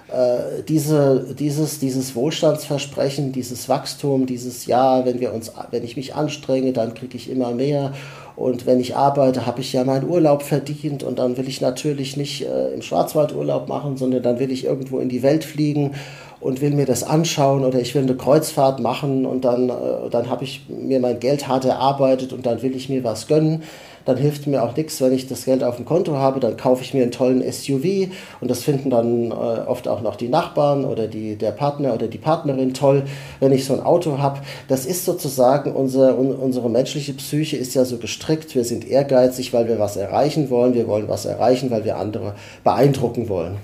Äh, 0.07 0.63
diese, 0.63 1.35
dieses, 1.37 1.79
dieses 1.79 2.15
Wohlstandsversprechen, 2.15 3.33
dieses 3.33 3.67
Wachstum, 3.67 4.25
dieses 4.25 4.65
Ja, 4.67 5.05
wenn 5.05 5.19
wir 5.19 5.33
uns, 5.33 5.51
wenn 5.71 5.83
ich 5.83 5.97
mich 5.97 6.15
anstrenge, 6.15 6.71
dann 6.71 6.93
kriege 6.93 7.17
ich 7.17 7.29
immer 7.29 7.51
mehr 7.51 7.93
und 8.37 8.67
wenn 8.67 8.79
ich 8.79 8.95
arbeite, 8.95 9.47
habe 9.47 9.61
ich 9.61 9.73
ja 9.73 9.83
meinen 9.83 10.07
Urlaub 10.07 10.43
verdient 10.43 11.01
und 11.01 11.17
dann 11.17 11.37
will 11.37 11.47
ich 11.47 11.59
natürlich 11.59 12.17
nicht 12.17 12.45
äh, 12.45 12.71
im 12.71 12.83
Schwarzwald 12.83 13.33
Urlaub 13.33 13.67
machen, 13.67 13.97
sondern 13.97 14.21
dann 14.21 14.37
will 14.37 14.51
ich 14.51 14.63
irgendwo 14.63 14.99
in 14.99 15.09
die 15.09 15.23
Welt 15.23 15.43
fliegen 15.43 15.95
und 16.39 16.61
will 16.61 16.69
mir 16.69 16.85
das 16.85 17.03
anschauen 17.03 17.65
oder 17.65 17.79
ich 17.79 17.95
will 17.95 18.03
eine 18.03 18.15
Kreuzfahrt 18.15 18.79
machen 18.79 19.25
und 19.25 19.43
dann, 19.43 19.69
äh, 19.69 20.09
dann 20.11 20.29
habe 20.29 20.43
ich 20.43 20.67
mir 20.69 20.99
mein 20.99 21.19
Geld 21.19 21.47
hart 21.47 21.65
erarbeitet 21.65 22.31
und 22.31 22.45
dann 22.45 22.61
will 22.61 22.75
ich 22.75 22.89
mir 22.89 23.03
was 23.03 23.25
gönnen 23.25 23.63
dann 24.07 24.15
hilft 24.15 24.47
mir 24.47 24.63
auch 24.63 24.73
nichts, 24.75 25.01
wenn 25.01 25.11
ich 25.11 25.27
das 25.27 25.43
Geld 25.43 25.65
auf 25.65 25.75
dem 25.75 25.83
Konto 25.83 26.15
habe, 26.15 26.39
dann 26.39 26.55
kaufe 26.55 26.81
ich 26.81 26.93
mir 26.93 27.03
einen 27.03 27.11
tollen 27.11 27.43
SUV 27.51 28.09
und 28.39 28.49
das 28.49 28.63
finden 28.63 28.89
dann 28.89 29.31
äh, 29.31 29.33
oft 29.33 29.89
auch 29.89 30.01
noch 30.01 30.15
die 30.15 30.29
Nachbarn 30.29 30.85
oder 30.85 31.07
die, 31.07 31.35
der 31.35 31.51
Partner 31.51 31.93
oder 31.93 32.07
die 32.07 32.17
Partnerin 32.17 32.73
toll, 32.73 33.03
wenn 33.41 33.51
ich 33.51 33.65
so 33.65 33.73
ein 33.73 33.81
Auto 33.81 34.17
habe. 34.19 34.39
Das 34.69 34.85
ist 34.85 35.03
sozusagen 35.03 35.73
unser, 35.73 36.17
un, 36.17 36.33
unsere 36.33 36.69
menschliche 36.69 37.13
Psyche 37.13 37.57
ist 37.57 37.73
ja 37.73 37.83
so 37.83 37.97
gestrickt, 37.97 38.55
wir 38.55 38.63
sind 38.63 38.89
ehrgeizig, 38.89 39.51
weil 39.51 39.67
wir 39.67 39.77
was 39.77 39.97
erreichen 39.97 40.49
wollen, 40.49 40.73
wir 40.73 40.87
wollen 40.87 41.09
was 41.09 41.25
erreichen, 41.25 41.69
weil 41.69 41.83
wir 41.83 41.97
andere 41.97 42.35
beeindrucken 42.63 43.27
wollen. 43.27 43.57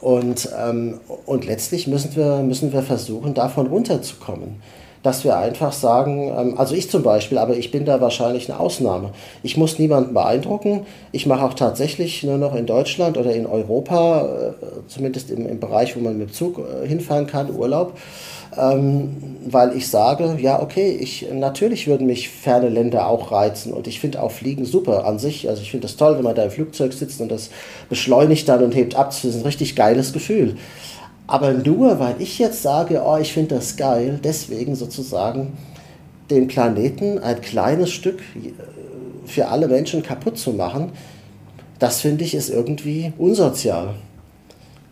Und, 0.00 0.50
ähm, 0.56 1.00
und 1.26 1.46
letztlich 1.46 1.88
müssen 1.88 2.14
wir, 2.14 2.42
müssen 2.42 2.72
wir 2.72 2.82
versuchen, 2.82 3.34
davon 3.34 3.66
runterzukommen 3.66 4.62
dass 5.02 5.24
wir 5.24 5.36
einfach 5.36 5.72
sagen, 5.72 6.32
ähm, 6.36 6.58
also 6.58 6.74
ich 6.74 6.90
zum 6.90 7.02
Beispiel, 7.02 7.38
aber 7.38 7.56
ich 7.56 7.70
bin 7.70 7.84
da 7.84 8.00
wahrscheinlich 8.00 8.50
eine 8.50 8.60
Ausnahme. 8.60 9.10
Ich 9.42 9.56
muss 9.56 9.78
niemanden 9.78 10.14
beeindrucken. 10.14 10.86
Ich 11.12 11.26
mache 11.26 11.44
auch 11.44 11.54
tatsächlich 11.54 12.22
nur 12.22 12.38
noch 12.38 12.54
in 12.54 12.66
Deutschland 12.66 13.16
oder 13.16 13.34
in 13.34 13.46
Europa, 13.46 14.52
äh, 14.60 14.88
zumindest 14.88 15.30
im, 15.30 15.46
im 15.46 15.60
Bereich, 15.60 15.96
wo 15.96 16.00
man 16.00 16.18
mit 16.18 16.34
Zug 16.34 16.58
äh, 16.58 16.86
hinfahren 16.86 17.26
kann, 17.26 17.54
Urlaub. 17.54 17.94
Ähm, 18.58 19.36
weil 19.46 19.76
ich 19.76 19.88
sage, 19.88 20.36
ja, 20.40 20.60
okay, 20.60 20.90
ich, 21.00 21.28
natürlich 21.32 21.86
würden 21.86 22.08
mich 22.08 22.28
ferne 22.28 22.68
Länder 22.68 23.06
auch 23.06 23.30
reizen 23.30 23.72
und 23.72 23.86
ich 23.86 24.00
finde 24.00 24.20
auch 24.20 24.32
Fliegen 24.32 24.64
super 24.64 25.04
an 25.06 25.20
sich. 25.20 25.48
Also 25.48 25.62
ich 25.62 25.70
finde 25.70 25.86
das 25.86 25.96
toll, 25.96 26.16
wenn 26.16 26.24
man 26.24 26.34
da 26.34 26.42
im 26.42 26.50
Flugzeug 26.50 26.92
sitzt 26.92 27.20
und 27.20 27.30
das 27.30 27.50
beschleunigt 27.88 28.48
dann 28.48 28.64
und 28.64 28.74
hebt 28.74 28.96
ab. 28.96 29.10
Das 29.10 29.24
ist 29.24 29.36
ein 29.36 29.42
richtig 29.42 29.76
geiles 29.76 30.12
Gefühl. 30.12 30.56
Aber 31.30 31.52
nur 31.52 32.00
weil 32.00 32.16
ich 32.18 32.40
jetzt 32.40 32.60
sage, 32.60 33.02
oh, 33.06 33.16
ich 33.16 33.32
finde 33.32 33.54
das 33.54 33.76
geil, 33.76 34.18
deswegen 34.22 34.74
sozusagen 34.74 35.56
den 36.28 36.48
Planeten 36.48 37.20
ein 37.20 37.40
kleines 37.40 37.92
Stück 37.92 38.18
äh, 38.34 38.50
für 39.26 39.46
alle 39.46 39.68
Menschen 39.68 40.02
kaputt 40.02 40.38
zu 40.38 40.50
machen, 40.50 40.90
das 41.78 42.00
finde 42.00 42.24
ich 42.24 42.34
ist 42.34 42.50
irgendwie 42.50 43.12
unsozial. 43.16 43.94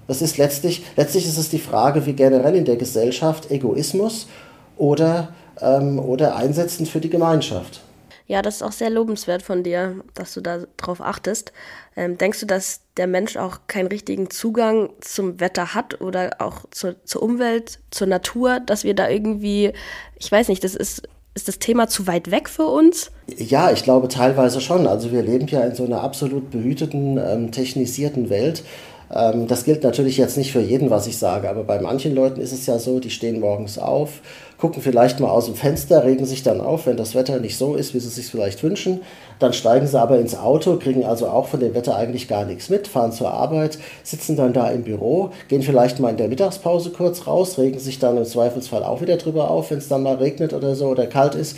Das 0.06 0.22
ist 0.22 0.38
letztlich, 0.38 0.84
letztlich 0.96 1.26
ist 1.26 1.38
es 1.38 1.50
die 1.50 1.58
Frage, 1.58 2.06
wie 2.06 2.12
generell 2.12 2.54
in 2.54 2.64
der 2.64 2.76
Gesellschaft 2.76 3.50
Egoismus 3.50 4.28
oder, 4.76 5.30
ähm, 5.60 5.98
oder 5.98 6.36
Einsetzen 6.36 6.86
für 6.86 7.00
die 7.00 7.10
Gemeinschaft. 7.10 7.80
Ja, 8.28 8.42
das 8.42 8.56
ist 8.56 8.62
auch 8.62 8.72
sehr 8.72 8.90
lobenswert 8.90 9.40
von 9.40 9.62
dir, 9.62 10.04
dass 10.12 10.34
du 10.34 10.42
da 10.42 10.60
drauf 10.76 11.00
achtest. 11.00 11.52
Ähm, 11.96 12.18
denkst 12.18 12.40
du, 12.40 12.46
dass 12.46 12.82
der 12.98 13.06
Mensch 13.06 13.38
auch 13.38 13.60
keinen 13.68 13.86
richtigen 13.86 14.28
Zugang 14.28 14.90
zum 15.00 15.40
Wetter 15.40 15.74
hat 15.74 16.02
oder 16.02 16.36
auch 16.38 16.66
zur, 16.70 17.02
zur 17.04 17.22
Umwelt, 17.22 17.80
zur 17.90 18.06
Natur, 18.06 18.60
dass 18.60 18.84
wir 18.84 18.94
da 18.94 19.08
irgendwie, 19.08 19.72
ich 20.18 20.30
weiß 20.30 20.48
nicht, 20.48 20.62
das 20.62 20.74
ist, 20.74 21.08
ist 21.34 21.48
das 21.48 21.58
Thema 21.58 21.88
zu 21.88 22.06
weit 22.06 22.30
weg 22.30 22.50
für 22.50 22.66
uns? 22.66 23.10
Ja, 23.34 23.70
ich 23.72 23.82
glaube 23.82 24.08
teilweise 24.08 24.60
schon. 24.60 24.86
Also 24.86 25.10
wir 25.10 25.22
leben 25.22 25.46
ja 25.46 25.62
in 25.62 25.74
so 25.74 25.86
einer 25.86 26.02
absolut 26.02 26.50
behüteten, 26.50 27.16
ähm, 27.16 27.50
technisierten 27.50 28.28
Welt. 28.28 28.62
Ähm, 29.10 29.46
das 29.46 29.64
gilt 29.64 29.84
natürlich 29.84 30.18
jetzt 30.18 30.36
nicht 30.36 30.52
für 30.52 30.60
jeden, 30.60 30.90
was 30.90 31.06
ich 31.06 31.16
sage, 31.16 31.48
aber 31.48 31.64
bei 31.64 31.80
manchen 31.80 32.14
Leuten 32.14 32.40
ist 32.40 32.52
es 32.52 32.66
ja 32.66 32.78
so, 32.78 33.00
die 33.00 33.10
stehen 33.10 33.40
morgens 33.40 33.78
auf, 33.78 34.20
gucken 34.58 34.82
vielleicht 34.82 35.20
mal 35.20 35.30
aus 35.30 35.46
dem 35.46 35.54
Fenster, 35.54 36.04
regen 36.04 36.26
sich 36.26 36.42
dann 36.42 36.60
auf, 36.60 36.86
wenn 36.86 36.96
das 36.96 37.14
Wetter 37.14 37.38
nicht 37.38 37.56
so 37.56 37.76
ist, 37.76 37.94
wie 37.94 38.00
sie 38.00 38.08
sich 38.08 38.26
vielleicht 38.26 38.62
wünschen. 38.62 39.00
Dann 39.38 39.52
steigen 39.52 39.86
sie 39.86 39.98
aber 39.98 40.18
ins 40.18 40.36
Auto, 40.36 40.76
kriegen 40.76 41.04
also 41.04 41.28
auch 41.28 41.46
von 41.46 41.60
dem 41.60 41.74
Wetter 41.74 41.94
eigentlich 41.94 42.26
gar 42.26 42.44
nichts 42.44 42.68
mit, 42.68 42.88
fahren 42.88 43.12
zur 43.12 43.30
Arbeit, 43.30 43.78
sitzen 44.02 44.36
dann 44.36 44.52
da 44.52 44.68
im 44.70 44.82
Büro, 44.82 45.30
gehen 45.46 45.62
vielleicht 45.62 46.00
mal 46.00 46.10
in 46.10 46.16
der 46.16 46.28
Mittagspause 46.28 46.90
kurz 46.90 47.28
raus, 47.28 47.56
regen 47.56 47.78
sich 47.78 48.00
dann 48.00 48.16
im 48.16 48.24
Zweifelsfall 48.24 48.82
auch 48.82 49.00
wieder 49.00 49.16
drüber 49.16 49.48
auf, 49.48 49.70
wenn 49.70 49.78
es 49.78 49.88
dann 49.88 50.02
mal 50.02 50.16
regnet 50.16 50.52
oder 50.52 50.74
so 50.74 50.88
oder 50.88 51.06
kalt 51.06 51.36
ist. 51.36 51.56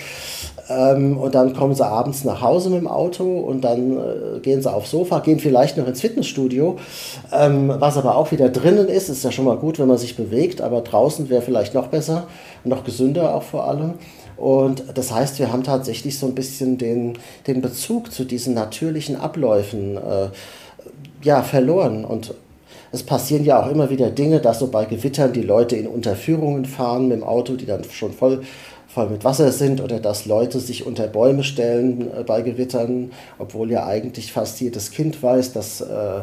Ähm, 0.70 1.18
und 1.18 1.34
dann 1.34 1.52
kommen 1.52 1.74
sie 1.74 1.84
abends 1.84 2.24
nach 2.24 2.40
Hause 2.40 2.70
mit 2.70 2.80
dem 2.80 2.86
Auto 2.86 3.24
und 3.24 3.62
dann 3.62 3.98
äh, 3.98 4.38
gehen 4.40 4.62
sie 4.62 4.72
aufs 4.72 4.92
Sofa, 4.92 5.18
gehen 5.18 5.40
vielleicht 5.40 5.76
noch 5.76 5.86
ins 5.86 6.00
Fitnessstudio. 6.00 6.76
Ähm, 7.32 7.74
was 7.78 7.96
aber 7.96 8.16
auch 8.16 8.30
wieder 8.30 8.48
drinnen 8.48 8.88
ist, 8.88 9.08
ist 9.08 9.24
ja 9.24 9.32
schon 9.32 9.46
mal 9.46 9.56
gut, 9.56 9.80
wenn 9.80 9.88
man 9.88 9.98
sich 9.98 10.16
bewegt, 10.16 10.60
aber 10.60 10.82
draußen 10.82 11.28
wäre 11.28 11.42
vielleicht 11.42 11.74
noch 11.74 11.88
besser, 11.88 12.28
noch 12.62 12.84
gesünder 12.84 13.34
auch 13.34 13.42
vor 13.42 13.66
allem. 13.66 13.94
Und 14.36 14.84
das 14.94 15.12
heißt, 15.12 15.38
wir 15.38 15.52
haben 15.52 15.64
tatsächlich 15.64 16.18
so 16.18 16.26
ein 16.26 16.34
bisschen 16.34 16.78
den, 16.78 17.18
den 17.46 17.60
Bezug 17.60 18.12
zu 18.12 18.24
diesen 18.24 18.54
natürlichen 18.54 19.16
Abläufen 19.16 19.96
äh, 19.96 20.28
ja, 21.22 21.42
verloren. 21.42 22.04
Und 22.04 22.32
es 22.92 23.02
passieren 23.02 23.44
ja 23.44 23.62
auch 23.62 23.70
immer 23.70 23.90
wieder 23.90 24.08
Dinge, 24.10 24.40
dass 24.40 24.60
so 24.60 24.68
bei 24.68 24.84
Gewittern 24.84 25.32
die 25.32 25.42
Leute 25.42 25.76
in 25.76 25.86
Unterführungen 25.86 26.64
fahren 26.64 27.08
mit 27.08 27.18
dem 27.18 27.24
Auto, 27.24 27.54
die 27.54 27.66
dann 27.66 27.84
schon 27.84 28.12
voll, 28.12 28.42
voll 28.92 29.08
mit 29.08 29.24
Wasser 29.24 29.52
sind, 29.52 29.80
oder 29.80 30.00
dass 30.00 30.26
Leute 30.26 30.58
sich 30.58 30.84
unter 30.84 31.06
Bäume 31.06 31.44
stellen 31.44 32.10
äh, 32.12 32.24
bei 32.24 32.42
Gewittern, 32.42 33.12
obwohl 33.38 33.70
ja 33.70 33.86
eigentlich 33.86 34.32
fast 34.32 34.60
jedes 34.60 34.90
Kind 34.90 35.22
weiß, 35.22 35.52
dass 35.52 35.80
äh, 35.80 35.84
äh, 35.86 36.22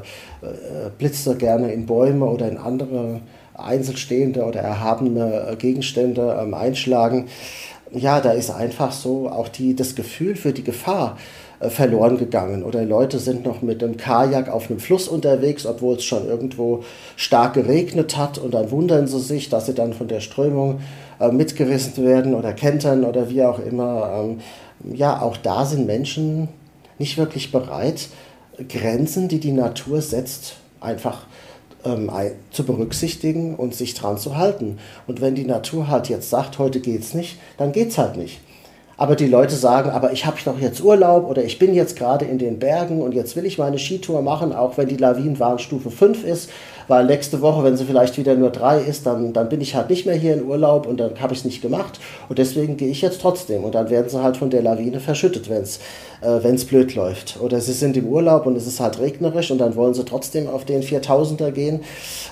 Blitze 0.98 1.36
gerne 1.38 1.72
in 1.72 1.86
Bäume 1.86 2.26
oder 2.26 2.50
in 2.50 2.58
andere 2.58 3.22
einzelstehende 3.54 4.44
oder 4.44 4.60
erhabene 4.60 5.56
Gegenstände 5.58 6.38
ähm, 6.40 6.54
einschlagen. 6.54 7.28
Ja, 7.92 8.20
da 8.20 8.32
ist 8.32 8.52
einfach 8.52 8.92
so 8.92 9.30
auch 9.30 9.48
die, 9.48 9.76
das 9.76 9.96
Gefühl 9.96 10.36
für 10.36 10.52
die 10.52 10.64
Gefahr 10.64 11.18
äh, 11.60 11.70
verloren 11.70 12.18
gegangen. 12.18 12.64
Oder 12.64 12.84
Leute 12.84 13.18
sind 13.18 13.46
noch 13.46 13.62
mit 13.62 13.82
einem 13.82 13.98
Kajak 13.98 14.50
auf 14.50 14.70
einem 14.70 14.80
Fluss 14.80 15.08
unterwegs, 15.08 15.66
obwohl 15.66 15.96
es 15.96 16.04
schon 16.04 16.28
irgendwo 16.28 16.84
stark 17.16 17.54
geregnet 17.54 18.18
hat. 18.18 18.38
Und 18.38 18.54
dann 18.54 18.70
wundern 18.70 19.08
sie 19.08 19.20
sich, 19.20 19.50
dass 19.50 19.66
sie 19.66 19.74
dann 19.74 19.94
von 19.94 20.08
der 20.08 20.20
Strömung 20.20 20.82
äh, 21.20 21.32
mitgerissen 21.32 22.06
werden 22.06 22.34
oder 22.34 22.54
kentern 22.54 23.04
oder 23.04 23.30
wie 23.30 23.44
auch 23.44 23.60
immer. 23.60 24.12
Ähm, 24.14 24.40
ja, 24.96 25.22
auch 25.22 25.38
da 25.38 25.66
sind 25.66 25.86
Menschen 25.86 26.50
nicht 27.00 27.18
wirklich 27.18 27.52
bereit, 27.52 28.10
Grenzen, 28.70 29.28
die 29.28 29.40
die 29.40 29.52
Natur 29.52 30.02
setzt, 30.02 30.58
einfach 30.80 31.28
ähm, 31.86 32.10
zu 32.52 32.64
berücksichtigen 32.66 33.56
und 33.56 33.76
sich 33.76 33.94
dran 33.94 34.18
zu 34.18 34.36
halten. 34.36 34.80
Und 35.06 35.22
wenn 35.22 35.36
die 35.36 35.46
Natur 35.46 35.88
halt 35.88 36.10
jetzt 36.10 36.30
sagt, 36.30 36.60
heute 36.60 36.80
geht's 36.80 37.14
nicht, 37.14 37.38
dann 37.58 37.72
geht's 37.72 37.98
halt 37.98 38.18
nicht. 38.18 38.42
Aber 39.00 39.16
die 39.16 39.28
Leute 39.28 39.56
sagen, 39.56 39.92
aber 39.92 40.12
ich 40.12 40.26
habe 40.26 40.38
doch 40.44 40.60
jetzt 40.60 40.82
Urlaub 40.82 41.30
oder 41.30 41.44
ich 41.44 41.60
bin 41.60 41.76
jetzt 41.76 41.96
gerade 41.96 42.26
in 42.26 42.40
den 42.40 42.58
Bergen 42.58 43.02
und 43.02 43.14
jetzt 43.14 43.36
will 43.36 43.46
ich 43.46 43.60
meine 43.60 43.78
Skitour 43.78 44.24
machen, 44.24 44.54
auch 44.54 44.76
wenn 44.78 44.88
die 44.88 44.98
Lawinenwarnstufe 44.98 45.92
5 45.92 46.24
ist, 46.24 46.50
weil 46.88 47.06
nächste 47.06 47.42
Woche, 47.42 47.64
wenn 47.64 47.78
sie 47.78 47.86
vielleicht 47.86 48.18
wieder 48.18 48.36
nur 48.36 48.50
3 48.50 48.80
ist, 48.82 49.06
dann, 49.06 49.34
dann 49.34 49.50
bin 49.50 49.62
ich 49.62 49.76
halt 49.76 49.90
nicht 49.90 50.06
mehr 50.06 50.16
hier 50.16 50.34
in 50.34 50.46
Urlaub 50.46 50.88
und 50.88 50.98
dann 50.98 51.20
habe 51.20 51.34
ich 51.34 51.40
es 51.40 51.46
nicht 51.46 51.62
gemacht 51.62 52.00
und 52.30 52.40
deswegen 52.40 52.78
gehe 52.78 52.90
ich 52.90 53.02
jetzt 53.02 53.22
trotzdem 53.22 53.64
und 53.64 53.76
dann 53.76 53.90
werden 53.90 54.10
sie 54.10 54.22
halt 54.22 54.38
von 54.38 54.50
der 54.50 54.62
Lawine 54.62 55.00
verschüttet, 55.00 55.50
wenn 55.50 55.64
es 55.64 55.80
äh, 56.22 56.66
blöd 56.66 56.96
läuft. 56.96 57.40
Oder 57.42 57.62
sie 57.62 57.74
sind 57.74 57.98
im 57.98 58.08
Urlaub 58.08 58.46
und 58.46 58.56
es 58.56 58.68
ist 58.68 58.80
halt 58.80 59.00
regnerisch 59.00 59.52
und 59.52 59.60
dann 59.60 59.76
wollen 59.76 59.94
sie 59.94 60.06
trotzdem 60.06 60.48
auf 60.48 60.66
den 60.66 60.82
4000er 60.82 61.52
gehen, 61.52 61.82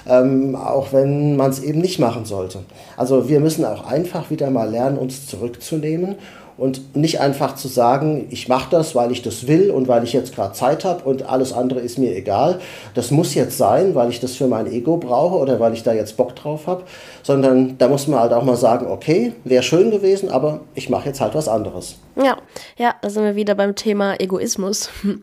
ähm, 0.07 0.55
auch 0.55 0.93
wenn 0.93 1.35
man 1.35 1.51
es 1.51 1.61
eben 1.61 1.79
nicht 1.79 1.99
machen 1.99 2.25
sollte. 2.25 2.59
Also 2.97 3.29
wir 3.29 3.39
müssen 3.39 3.65
auch 3.65 3.85
einfach 3.85 4.29
wieder 4.29 4.49
mal 4.49 4.69
lernen, 4.69 4.97
uns 4.97 5.27
zurückzunehmen 5.27 6.15
und 6.57 6.95
nicht 6.95 7.19
einfach 7.19 7.55
zu 7.55 7.67
sagen, 7.67 8.27
ich 8.29 8.47
mache 8.47 8.69
das, 8.71 8.95
weil 8.95 9.11
ich 9.11 9.21
das 9.21 9.47
will 9.47 9.71
und 9.71 9.87
weil 9.87 10.03
ich 10.03 10.13
jetzt 10.13 10.33
gerade 10.33 10.53
Zeit 10.53 10.85
habe 10.85 11.03
und 11.03 11.23
alles 11.23 11.53
andere 11.53 11.79
ist 11.79 11.97
mir 11.97 12.15
egal. 12.15 12.59
Das 12.93 13.11
muss 13.11 13.33
jetzt 13.33 13.57
sein, 13.57 13.95
weil 13.95 14.09
ich 14.09 14.19
das 14.19 14.35
für 14.35 14.47
mein 14.47 14.71
Ego 14.71 14.97
brauche 14.97 15.35
oder 15.35 15.59
weil 15.59 15.73
ich 15.73 15.83
da 15.83 15.93
jetzt 15.93 16.17
Bock 16.17 16.35
drauf 16.35 16.67
habe, 16.67 16.83
sondern 17.23 17.77
da 17.77 17.87
muss 17.87 18.07
man 18.07 18.19
halt 18.19 18.33
auch 18.33 18.43
mal 18.43 18.55
sagen, 18.55 18.87
okay, 18.87 19.33
wäre 19.43 19.63
schön 19.63 19.91
gewesen, 19.91 20.29
aber 20.29 20.61
ich 20.75 20.89
mache 20.89 21.07
jetzt 21.07 21.21
halt 21.21 21.35
was 21.35 21.47
anderes. 21.47 21.95
Ja, 22.15 22.37
ja, 22.77 22.95
da 23.01 23.09
sind 23.09 23.23
wir 23.23 23.35
wieder 23.35 23.55
beim 23.55 23.75
Thema 23.75 24.19
Egoismus. 24.19 24.89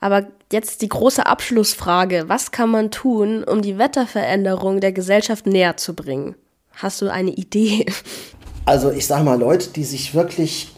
Aber 0.00 0.26
jetzt 0.52 0.82
die 0.82 0.88
große 0.88 1.26
Abschlussfrage, 1.26 2.28
was 2.28 2.52
kann 2.52 2.70
man 2.70 2.90
tun, 2.90 3.42
um 3.42 3.62
die 3.62 3.78
Wetterveränderung 3.78 4.80
der 4.80 4.92
Gesellschaft 4.92 5.46
näher 5.46 5.76
zu 5.76 5.94
bringen? 5.94 6.36
Hast 6.72 7.02
du 7.02 7.10
eine 7.10 7.32
Idee? 7.32 7.86
Also 8.68 8.90
ich 8.90 9.06
sage 9.06 9.24
mal, 9.24 9.38
Leute, 9.40 9.70
die 9.70 9.82
sich 9.82 10.14
wirklich, 10.14 10.68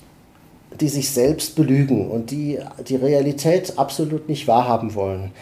die 0.80 0.86
sich 0.86 1.10
selbst 1.10 1.56
belügen 1.56 2.08
und 2.08 2.30
die 2.30 2.60
die 2.88 2.94
Realität 2.94 3.80
absolut 3.80 4.28
nicht 4.28 4.46
wahrhaben 4.46 4.94
wollen, 4.94 5.32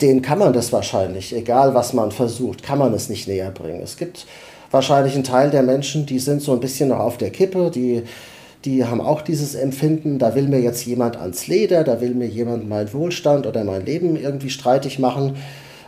denen 0.00 0.22
kann 0.22 0.38
man 0.38 0.54
das 0.54 0.72
wahrscheinlich, 0.72 1.36
egal 1.36 1.74
was 1.74 1.92
man 1.92 2.10
versucht, 2.10 2.62
kann 2.62 2.78
man 2.78 2.94
es 2.94 3.10
nicht 3.10 3.28
näher 3.28 3.50
bringen. 3.50 3.82
Es 3.82 3.98
gibt 3.98 4.24
wahrscheinlich 4.70 5.12
einen 5.12 5.24
Teil 5.24 5.50
der 5.50 5.62
Menschen, 5.62 6.06
die 6.06 6.20
sind 6.20 6.40
so 6.40 6.52
ein 6.54 6.60
bisschen 6.60 6.88
noch 6.88 7.00
auf 7.00 7.18
der 7.18 7.28
Kippe, 7.28 7.70
die, 7.70 8.04
die 8.64 8.86
haben 8.86 9.02
auch 9.02 9.20
dieses 9.20 9.54
Empfinden, 9.54 10.18
da 10.18 10.34
will 10.34 10.48
mir 10.48 10.60
jetzt 10.60 10.86
jemand 10.86 11.18
ans 11.18 11.48
Leder, 11.48 11.84
da 11.84 12.00
will 12.00 12.14
mir 12.14 12.28
jemand 12.28 12.66
meinen 12.66 12.94
Wohlstand 12.94 13.46
oder 13.46 13.62
mein 13.62 13.84
Leben 13.84 14.16
irgendwie 14.16 14.48
streitig 14.48 14.98
machen. 14.98 15.36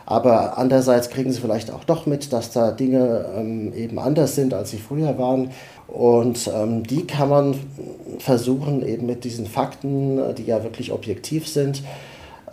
Aber 0.09 0.57
andererseits 0.57 1.11
kriegen 1.11 1.31
sie 1.31 1.39
vielleicht 1.39 1.69
auch 1.69 1.83
doch 1.83 2.07
mit, 2.07 2.33
dass 2.33 2.51
da 2.51 2.71
Dinge 2.71 3.25
ähm, 3.37 3.71
eben 3.75 3.99
anders 3.99 4.33
sind, 4.33 4.55
als 4.55 4.71
sie 4.71 4.79
früher 4.79 5.19
waren. 5.19 5.51
Und 5.87 6.49
ähm, 6.51 6.81
die 6.81 7.05
kann 7.05 7.29
man 7.29 7.55
versuchen, 8.17 8.83
eben 8.83 9.05
mit 9.05 9.23
diesen 9.23 9.45
Fakten, 9.45 10.19
die 10.35 10.45
ja 10.45 10.63
wirklich 10.63 10.91
objektiv 10.91 11.47
sind, 11.47 11.83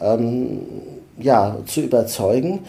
ähm, 0.02 0.60
ja, 1.18 1.56
zu 1.64 1.80
überzeugen. 1.80 2.60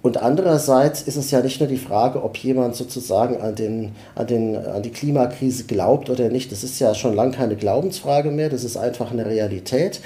Und 0.00 0.16
andererseits 0.16 1.02
ist 1.02 1.16
es 1.16 1.30
ja 1.30 1.42
nicht 1.42 1.60
nur 1.60 1.68
die 1.68 1.76
Frage, 1.76 2.24
ob 2.24 2.38
jemand 2.38 2.76
sozusagen 2.76 3.42
an, 3.42 3.54
den, 3.54 3.92
an, 4.14 4.26
den, 4.26 4.56
an 4.56 4.80
die 4.80 4.90
Klimakrise 4.90 5.64
glaubt 5.64 6.08
oder 6.08 6.30
nicht. 6.30 6.50
Das 6.50 6.64
ist 6.64 6.80
ja 6.80 6.94
schon 6.94 7.14
lange 7.14 7.32
keine 7.32 7.56
Glaubensfrage 7.56 8.30
mehr, 8.30 8.48
das 8.48 8.64
ist 8.64 8.78
einfach 8.78 9.10
eine 9.12 9.26
Realität. 9.26 10.00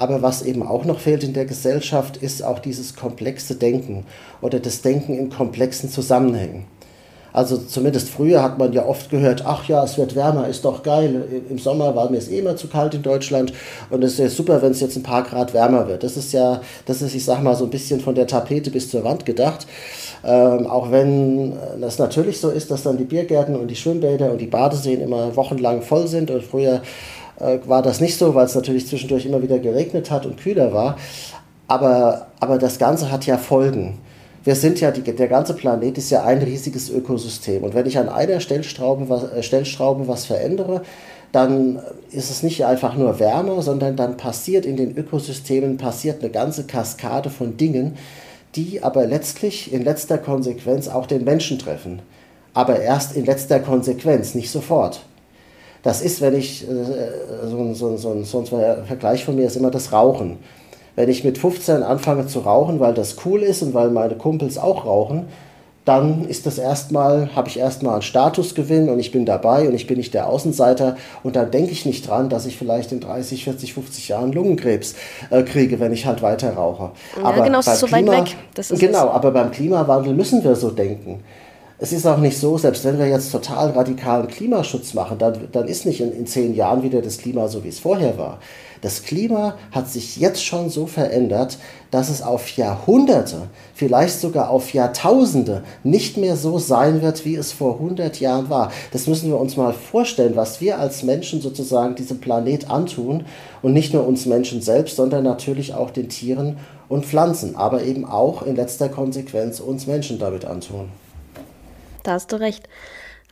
Aber 0.00 0.22
was 0.22 0.40
eben 0.40 0.62
auch 0.62 0.86
noch 0.86 0.98
fehlt 0.98 1.24
in 1.24 1.34
der 1.34 1.44
Gesellschaft, 1.44 2.16
ist 2.16 2.42
auch 2.42 2.58
dieses 2.58 2.96
komplexe 2.96 3.54
Denken 3.54 4.06
oder 4.40 4.58
das 4.58 4.80
Denken 4.80 5.12
in 5.12 5.28
komplexen 5.28 5.90
Zusammenhängen. 5.90 6.64
Also 7.34 7.58
zumindest 7.58 8.08
früher 8.08 8.42
hat 8.42 8.58
man 8.58 8.72
ja 8.72 8.86
oft 8.86 9.10
gehört, 9.10 9.44
ach 9.46 9.68
ja, 9.68 9.84
es 9.84 9.98
wird 9.98 10.16
wärmer, 10.16 10.48
ist 10.48 10.64
doch 10.64 10.82
geil. 10.82 11.42
Im 11.50 11.58
Sommer 11.58 11.94
war 11.94 12.10
mir 12.10 12.16
es 12.16 12.28
eh 12.28 12.38
immer 12.38 12.56
zu 12.56 12.66
kalt 12.68 12.94
in 12.94 13.02
Deutschland 13.02 13.52
und 13.90 14.02
es 14.02 14.18
ist 14.18 14.36
super, 14.36 14.62
wenn 14.62 14.72
es 14.72 14.80
jetzt 14.80 14.96
ein 14.96 15.02
paar 15.02 15.22
Grad 15.22 15.52
wärmer 15.52 15.86
wird. 15.86 16.02
Das 16.02 16.16
ist 16.16 16.32
ja, 16.32 16.62
das 16.86 17.02
ist, 17.02 17.14
ich 17.14 17.24
sag 17.24 17.42
mal, 17.42 17.54
so 17.54 17.64
ein 17.64 17.70
bisschen 17.70 18.00
von 18.00 18.14
der 18.14 18.26
Tapete 18.26 18.70
bis 18.70 18.90
zur 18.90 19.04
Wand 19.04 19.26
gedacht. 19.26 19.66
Ähm, 20.24 20.66
auch 20.66 20.90
wenn 20.90 21.52
das 21.78 21.98
natürlich 21.98 22.40
so 22.40 22.48
ist, 22.48 22.70
dass 22.70 22.84
dann 22.84 22.96
die 22.96 23.04
Biergärten 23.04 23.54
und 23.54 23.68
die 23.68 23.76
Schwimmbäder 23.76 24.32
und 24.32 24.38
die 24.38 24.46
Badeseen 24.46 25.02
immer 25.02 25.36
wochenlang 25.36 25.82
voll 25.82 26.08
sind 26.08 26.30
und 26.30 26.42
früher 26.42 26.80
äh, 27.40 27.58
war 27.66 27.82
das 27.82 28.00
nicht 28.00 28.16
so, 28.16 28.34
weil 28.34 28.46
es 28.46 28.54
natürlich 28.54 28.86
zwischendurch 28.86 29.26
immer 29.26 29.42
wieder 29.42 29.58
geregnet 29.58 30.10
hat 30.10 30.26
und 30.26 30.38
kühler 30.38 30.72
war. 30.72 30.96
Aber, 31.66 32.26
aber 32.40 32.58
das 32.58 32.78
Ganze 32.78 33.10
hat 33.10 33.26
ja 33.26 33.38
Folgen. 33.38 33.98
Wir 34.42 34.54
sind 34.54 34.80
ja, 34.80 34.90
die, 34.90 35.02
der 35.02 35.28
ganze 35.28 35.54
Planet 35.54 35.98
ist 35.98 36.10
ja 36.10 36.24
ein 36.24 36.38
riesiges 36.38 36.90
Ökosystem. 36.90 37.62
Und 37.62 37.74
wenn 37.74 37.86
ich 37.86 37.98
an 37.98 38.08
einer 38.08 38.40
Stellschraube 38.40 39.08
was, 39.08 39.24
äh, 39.32 39.42
Stellschraube 39.42 40.08
was 40.08 40.24
verändere, 40.24 40.82
dann 41.32 41.80
ist 42.10 42.30
es 42.30 42.42
nicht 42.42 42.64
einfach 42.64 42.96
nur 42.96 43.20
Wärme, 43.20 43.62
sondern 43.62 43.96
dann 43.96 44.16
passiert 44.16 44.66
in 44.66 44.76
den 44.76 44.96
Ökosystemen 44.96 45.76
passiert 45.76 46.22
eine 46.22 46.30
ganze 46.30 46.64
Kaskade 46.64 47.30
von 47.30 47.56
Dingen, 47.56 47.96
die 48.56 48.82
aber 48.82 49.06
letztlich 49.06 49.72
in 49.72 49.84
letzter 49.84 50.18
Konsequenz 50.18 50.88
auch 50.88 51.06
den 51.06 51.22
Menschen 51.22 51.58
treffen. 51.58 52.02
Aber 52.52 52.80
erst 52.80 53.14
in 53.14 53.26
letzter 53.26 53.60
Konsequenz, 53.60 54.34
nicht 54.34 54.50
sofort. 54.50 55.02
Das 55.82 56.02
ist, 56.02 56.20
wenn 56.20 56.34
ich, 56.34 56.68
äh, 56.68 56.72
so, 57.48 57.74
so, 57.74 57.96
so, 57.96 58.22
so 58.22 58.38
ein 58.38 58.86
Vergleich 58.86 59.24
von 59.24 59.36
mir 59.36 59.46
ist 59.46 59.56
immer 59.56 59.70
das 59.70 59.92
Rauchen. 59.92 60.38
Wenn 60.96 61.08
ich 61.08 61.24
mit 61.24 61.38
15 61.38 61.82
anfange 61.82 62.26
zu 62.26 62.40
rauchen, 62.40 62.80
weil 62.80 62.94
das 62.94 63.16
cool 63.24 63.42
ist 63.42 63.62
und 63.62 63.72
weil 63.74 63.90
meine 63.90 64.16
Kumpels 64.16 64.58
auch 64.58 64.84
rauchen, 64.84 65.26
dann 65.86 66.28
ist 66.28 66.46
das 66.46 66.58
erstmal, 66.58 67.34
habe 67.34 67.48
ich 67.48 67.58
erstmal 67.58 67.94
einen 67.94 68.02
Statusgewinn 68.02 68.90
und 68.90 68.98
ich 68.98 69.12
bin 69.12 69.24
dabei 69.24 69.66
und 69.66 69.74
ich 69.74 69.86
bin 69.86 69.96
nicht 69.96 70.12
der 70.12 70.28
Außenseiter 70.28 70.96
und 71.22 71.36
dann 71.36 71.50
denke 71.50 71.72
ich 71.72 71.86
nicht 71.86 72.06
dran, 72.06 72.28
dass 72.28 72.44
ich 72.44 72.58
vielleicht 72.58 72.92
in 72.92 73.00
30, 73.00 73.44
40, 73.44 73.74
50 73.74 74.08
Jahren 74.08 74.32
Lungenkrebs 74.32 74.94
äh, 75.30 75.42
kriege, 75.42 75.80
wenn 75.80 75.92
ich 75.92 76.04
halt 76.04 76.20
weiter 76.20 76.52
rauche. 76.52 76.90
Ja, 77.16 77.24
aber 77.24 77.42
genau, 77.44 77.60
ist 77.60 77.80
so 77.80 77.86
Klima, 77.86 78.12
weit 78.12 78.36
weg. 78.54 78.78
genau, 78.78 79.08
aber 79.08 79.30
beim 79.30 79.50
Klimawandel 79.50 80.12
müssen 80.12 80.44
wir 80.44 80.54
so 80.54 80.70
denken. 80.70 81.24
Es 81.82 81.94
ist 81.94 82.06
auch 82.06 82.18
nicht 82.18 82.36
so, 82.38 82.58
selbst 82.58 82.84
wenn 82.84 82.98
wir 82.98 83.08
jetzt 83.08 83.32
total 83.32 83.70
radikalen 83.70 84.28
Klimaschutz 84.28 84.92
machen, 84.92 85.16
dann, 85.16 85.48
dann 85.50 85.66
ist 85.66 85.86
nicht 85.86 86.02
in, 86.02 86.12
in 86.12 86.26
zehn 86.26 86.54
Jahren 86.54 86.82
wieder 86.82 87.00
das 87.00 87.16
Klima 87.16 87.48
so, 87.48 87.64
wie 87.64 87.68
es 87.68 87.78
vorher 87.78 88.18
war. 88.18 88.38
Das 88.82 89.02
Klima 89.02 89.56
hat 89.72 89.88
sich 89.88 90.18
jetzt 90.18 90.44
schon 90.44 90.68
so 90.68 90.86
verändert, 90.86 91.56
dass 91.90 92.10
es 92.10 92.20
auf 92.20 92.50
Jahrhunderte, 92.50 93.48
vielleicht 93.72 94.20
sogar 94.20 94.50
auf 94.50 94.74
Jahrtausende 94.74 95.62
nicht 95.82 96.18
mehr 96.18 96.36
so 96.36 96.58
sein 96.58 97.00
wird, 97.00 97.24
wie 97.24 97.36
es 97.36 97.50
vor 97.50 97.76
100 97.76 98.20
Jahren 98.20 98.50
war. 98.50 98.72
Das 98.92 99.06
müssen 99.06 99.30
wir 99.30 99.40
uns 99.40 99.56
mal 99.56 99.72
vorstellen, 99.72 100.36
was 100.36 100.60
wir 100.60 100.78
als 100.78 101.02
Menschen 101.02 101.40
sozusagen 101.40 101.94
diesem 101.94 102.20
Planet 102.20 102.68
antun 102.68 103.24
und 103.62 103.72
nicht 103.72 103.94
nur 103.94 104.06
uns 104.06 104.26
Menschen 104.26 104.60
selbst, 104.60 104.96
sondern 104.96 105.24
natürlich 105.24 105.72
auch 105.72 105.90
den 105.90 106.10
Tieren 106.10 106.58
und 106.90 107.06
Pflanzen, 107.06 107.56
aber 107.56 107.84
eben 107.84 108.04
auch 108.04 108.42
in 108.42 108.56
letzter 108.56 108.90
Konsequenz 108.90 109.60
uns 109.60 109.86
Menschen 109.86 110.18
damit 110.18 110.44
antun. 110.44 110.90
Da 112.02 112.12
hast 112.12 112.32
du 112.32 112.36
recht. 112.36 112.68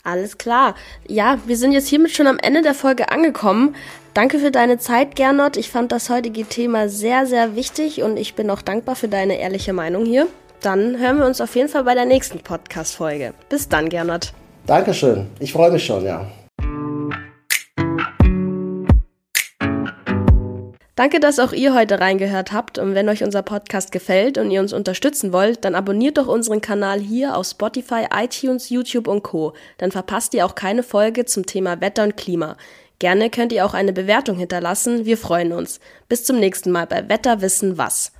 Alles 0.04 0.38
klar. 0.38 0.74
Ja, 1.06 1.38
wir 1.46 1.56
sind 1.56 1.72
jetzt 1.72 1.88
hiermit 1.88 2.12
schon 2.12 2.26
am 2.26 2.38
Ende 2.38 2.62
der 2.62 2.74
Folge 2.74 3.10
angekommen. 3.10 3.74
Danke 4.14 4.38
für 4.38 4.50
deine 4.50 4.78
Zeit, 4.78 5.16
Gernot. 5.16 5.56
Ich 5.56 5.70
fand 5.70 5.92
das 5.92 6.08
heutige 6.08 6.44
Thema 6.44 6.88
sehr, 6.88 7.26
sehr 7.26 7.56
wichtig 7.56 8.02
und 8.02 8.16
ich 8.16 8.34
bin 8.34 8.50
auch 8.50 8.62
dankbar 8.62 8.96
für 8.96 9.08
deine 9.08 9.38
ehrliche 9.38 9.72
Meinung 9.72 10.04
hier. 10.04 10.26
Dann 10.60 10.98
hören 10.98 11.18
wir 11.18 11.26
uns 11.26 11.40
auf 11.40 11.54
jeden 11.54 11.68
Fall 11.68 11.84
bei 11.84 11.94
der 11.94 12.06
nächsten 12.06 12.40
Podcast-Folge. 12.40 13.34
Bis 13.48 13.68
dann, 13.68 13.88
Gernot. 13.88 14.32
Dankeschön. 14.66 15.28
Ich 15.38 15.52
freue 15.52 15.70
mich 15.70 15.84
schon, 15.84 16.04
ja. 16.04 16.26
Danke, 20.98 21.20
dass 21.20 21.38
auch 21.38 21.52
ihr 21.52 21.74
heute 21.74 22.00
reingehört 22.00 22.50
habt. 22.50 22.76
Und 22.76 22.96
wenn 22.96 23.08
euch 23.08 23.22
unser 23.22 23.42
Podcast 23.42 23.92
gefällt 23.92 24.36
und 24.36 24.50
ihr 24.50 24.58
uns 24.58 24.72
unterstützen 24.72 25.32
wollt, 25.32 25.64
dann 25.64 25.76
abonniert 25.76 26.18
doch 26.18 26.26
unseren 26.26 26.60
Kanal 26.60 26.98
hier 26.98 27.36
auf 27.36 27.46
Spotify, 27.46 28.06
iTunes, 28.12 28.68
YouTube 28.68 29.06
und 29.06 29.22
Co. 29.22 29.52
Dann 29.76 29.92
verpasst 29.92 30.34
ihr 30.34 30.44
auch 30.44 30.56
keine 30.56 30.82
Folge 30.82 31.24
zum 31.24 31.46
Thema 31.46 31.80
Wetter 31.80 32.02
und 32.02 32.16
Klima. 32.16 32.56
Gerne 32.98 33.30
könnt 33.30 33.52
ihr 33.52 33.64
auch 33.64 33.74
eine 33.74 33.92
Bewertung 33.92 34.38
hinterlassen. 34.38 35.04
Wir 35.04 35.16
freuen 35.16 35.52
uns. 35.52 35.78
Bis 36.08 36.24
zum 36.24 36.40
nächsten 36.40 36.72
Mal 36.72 36.88
bei 36.88 37.08
Wetter 37.08 37.42
wissen 37.42 37.78
was. 37.78 38.10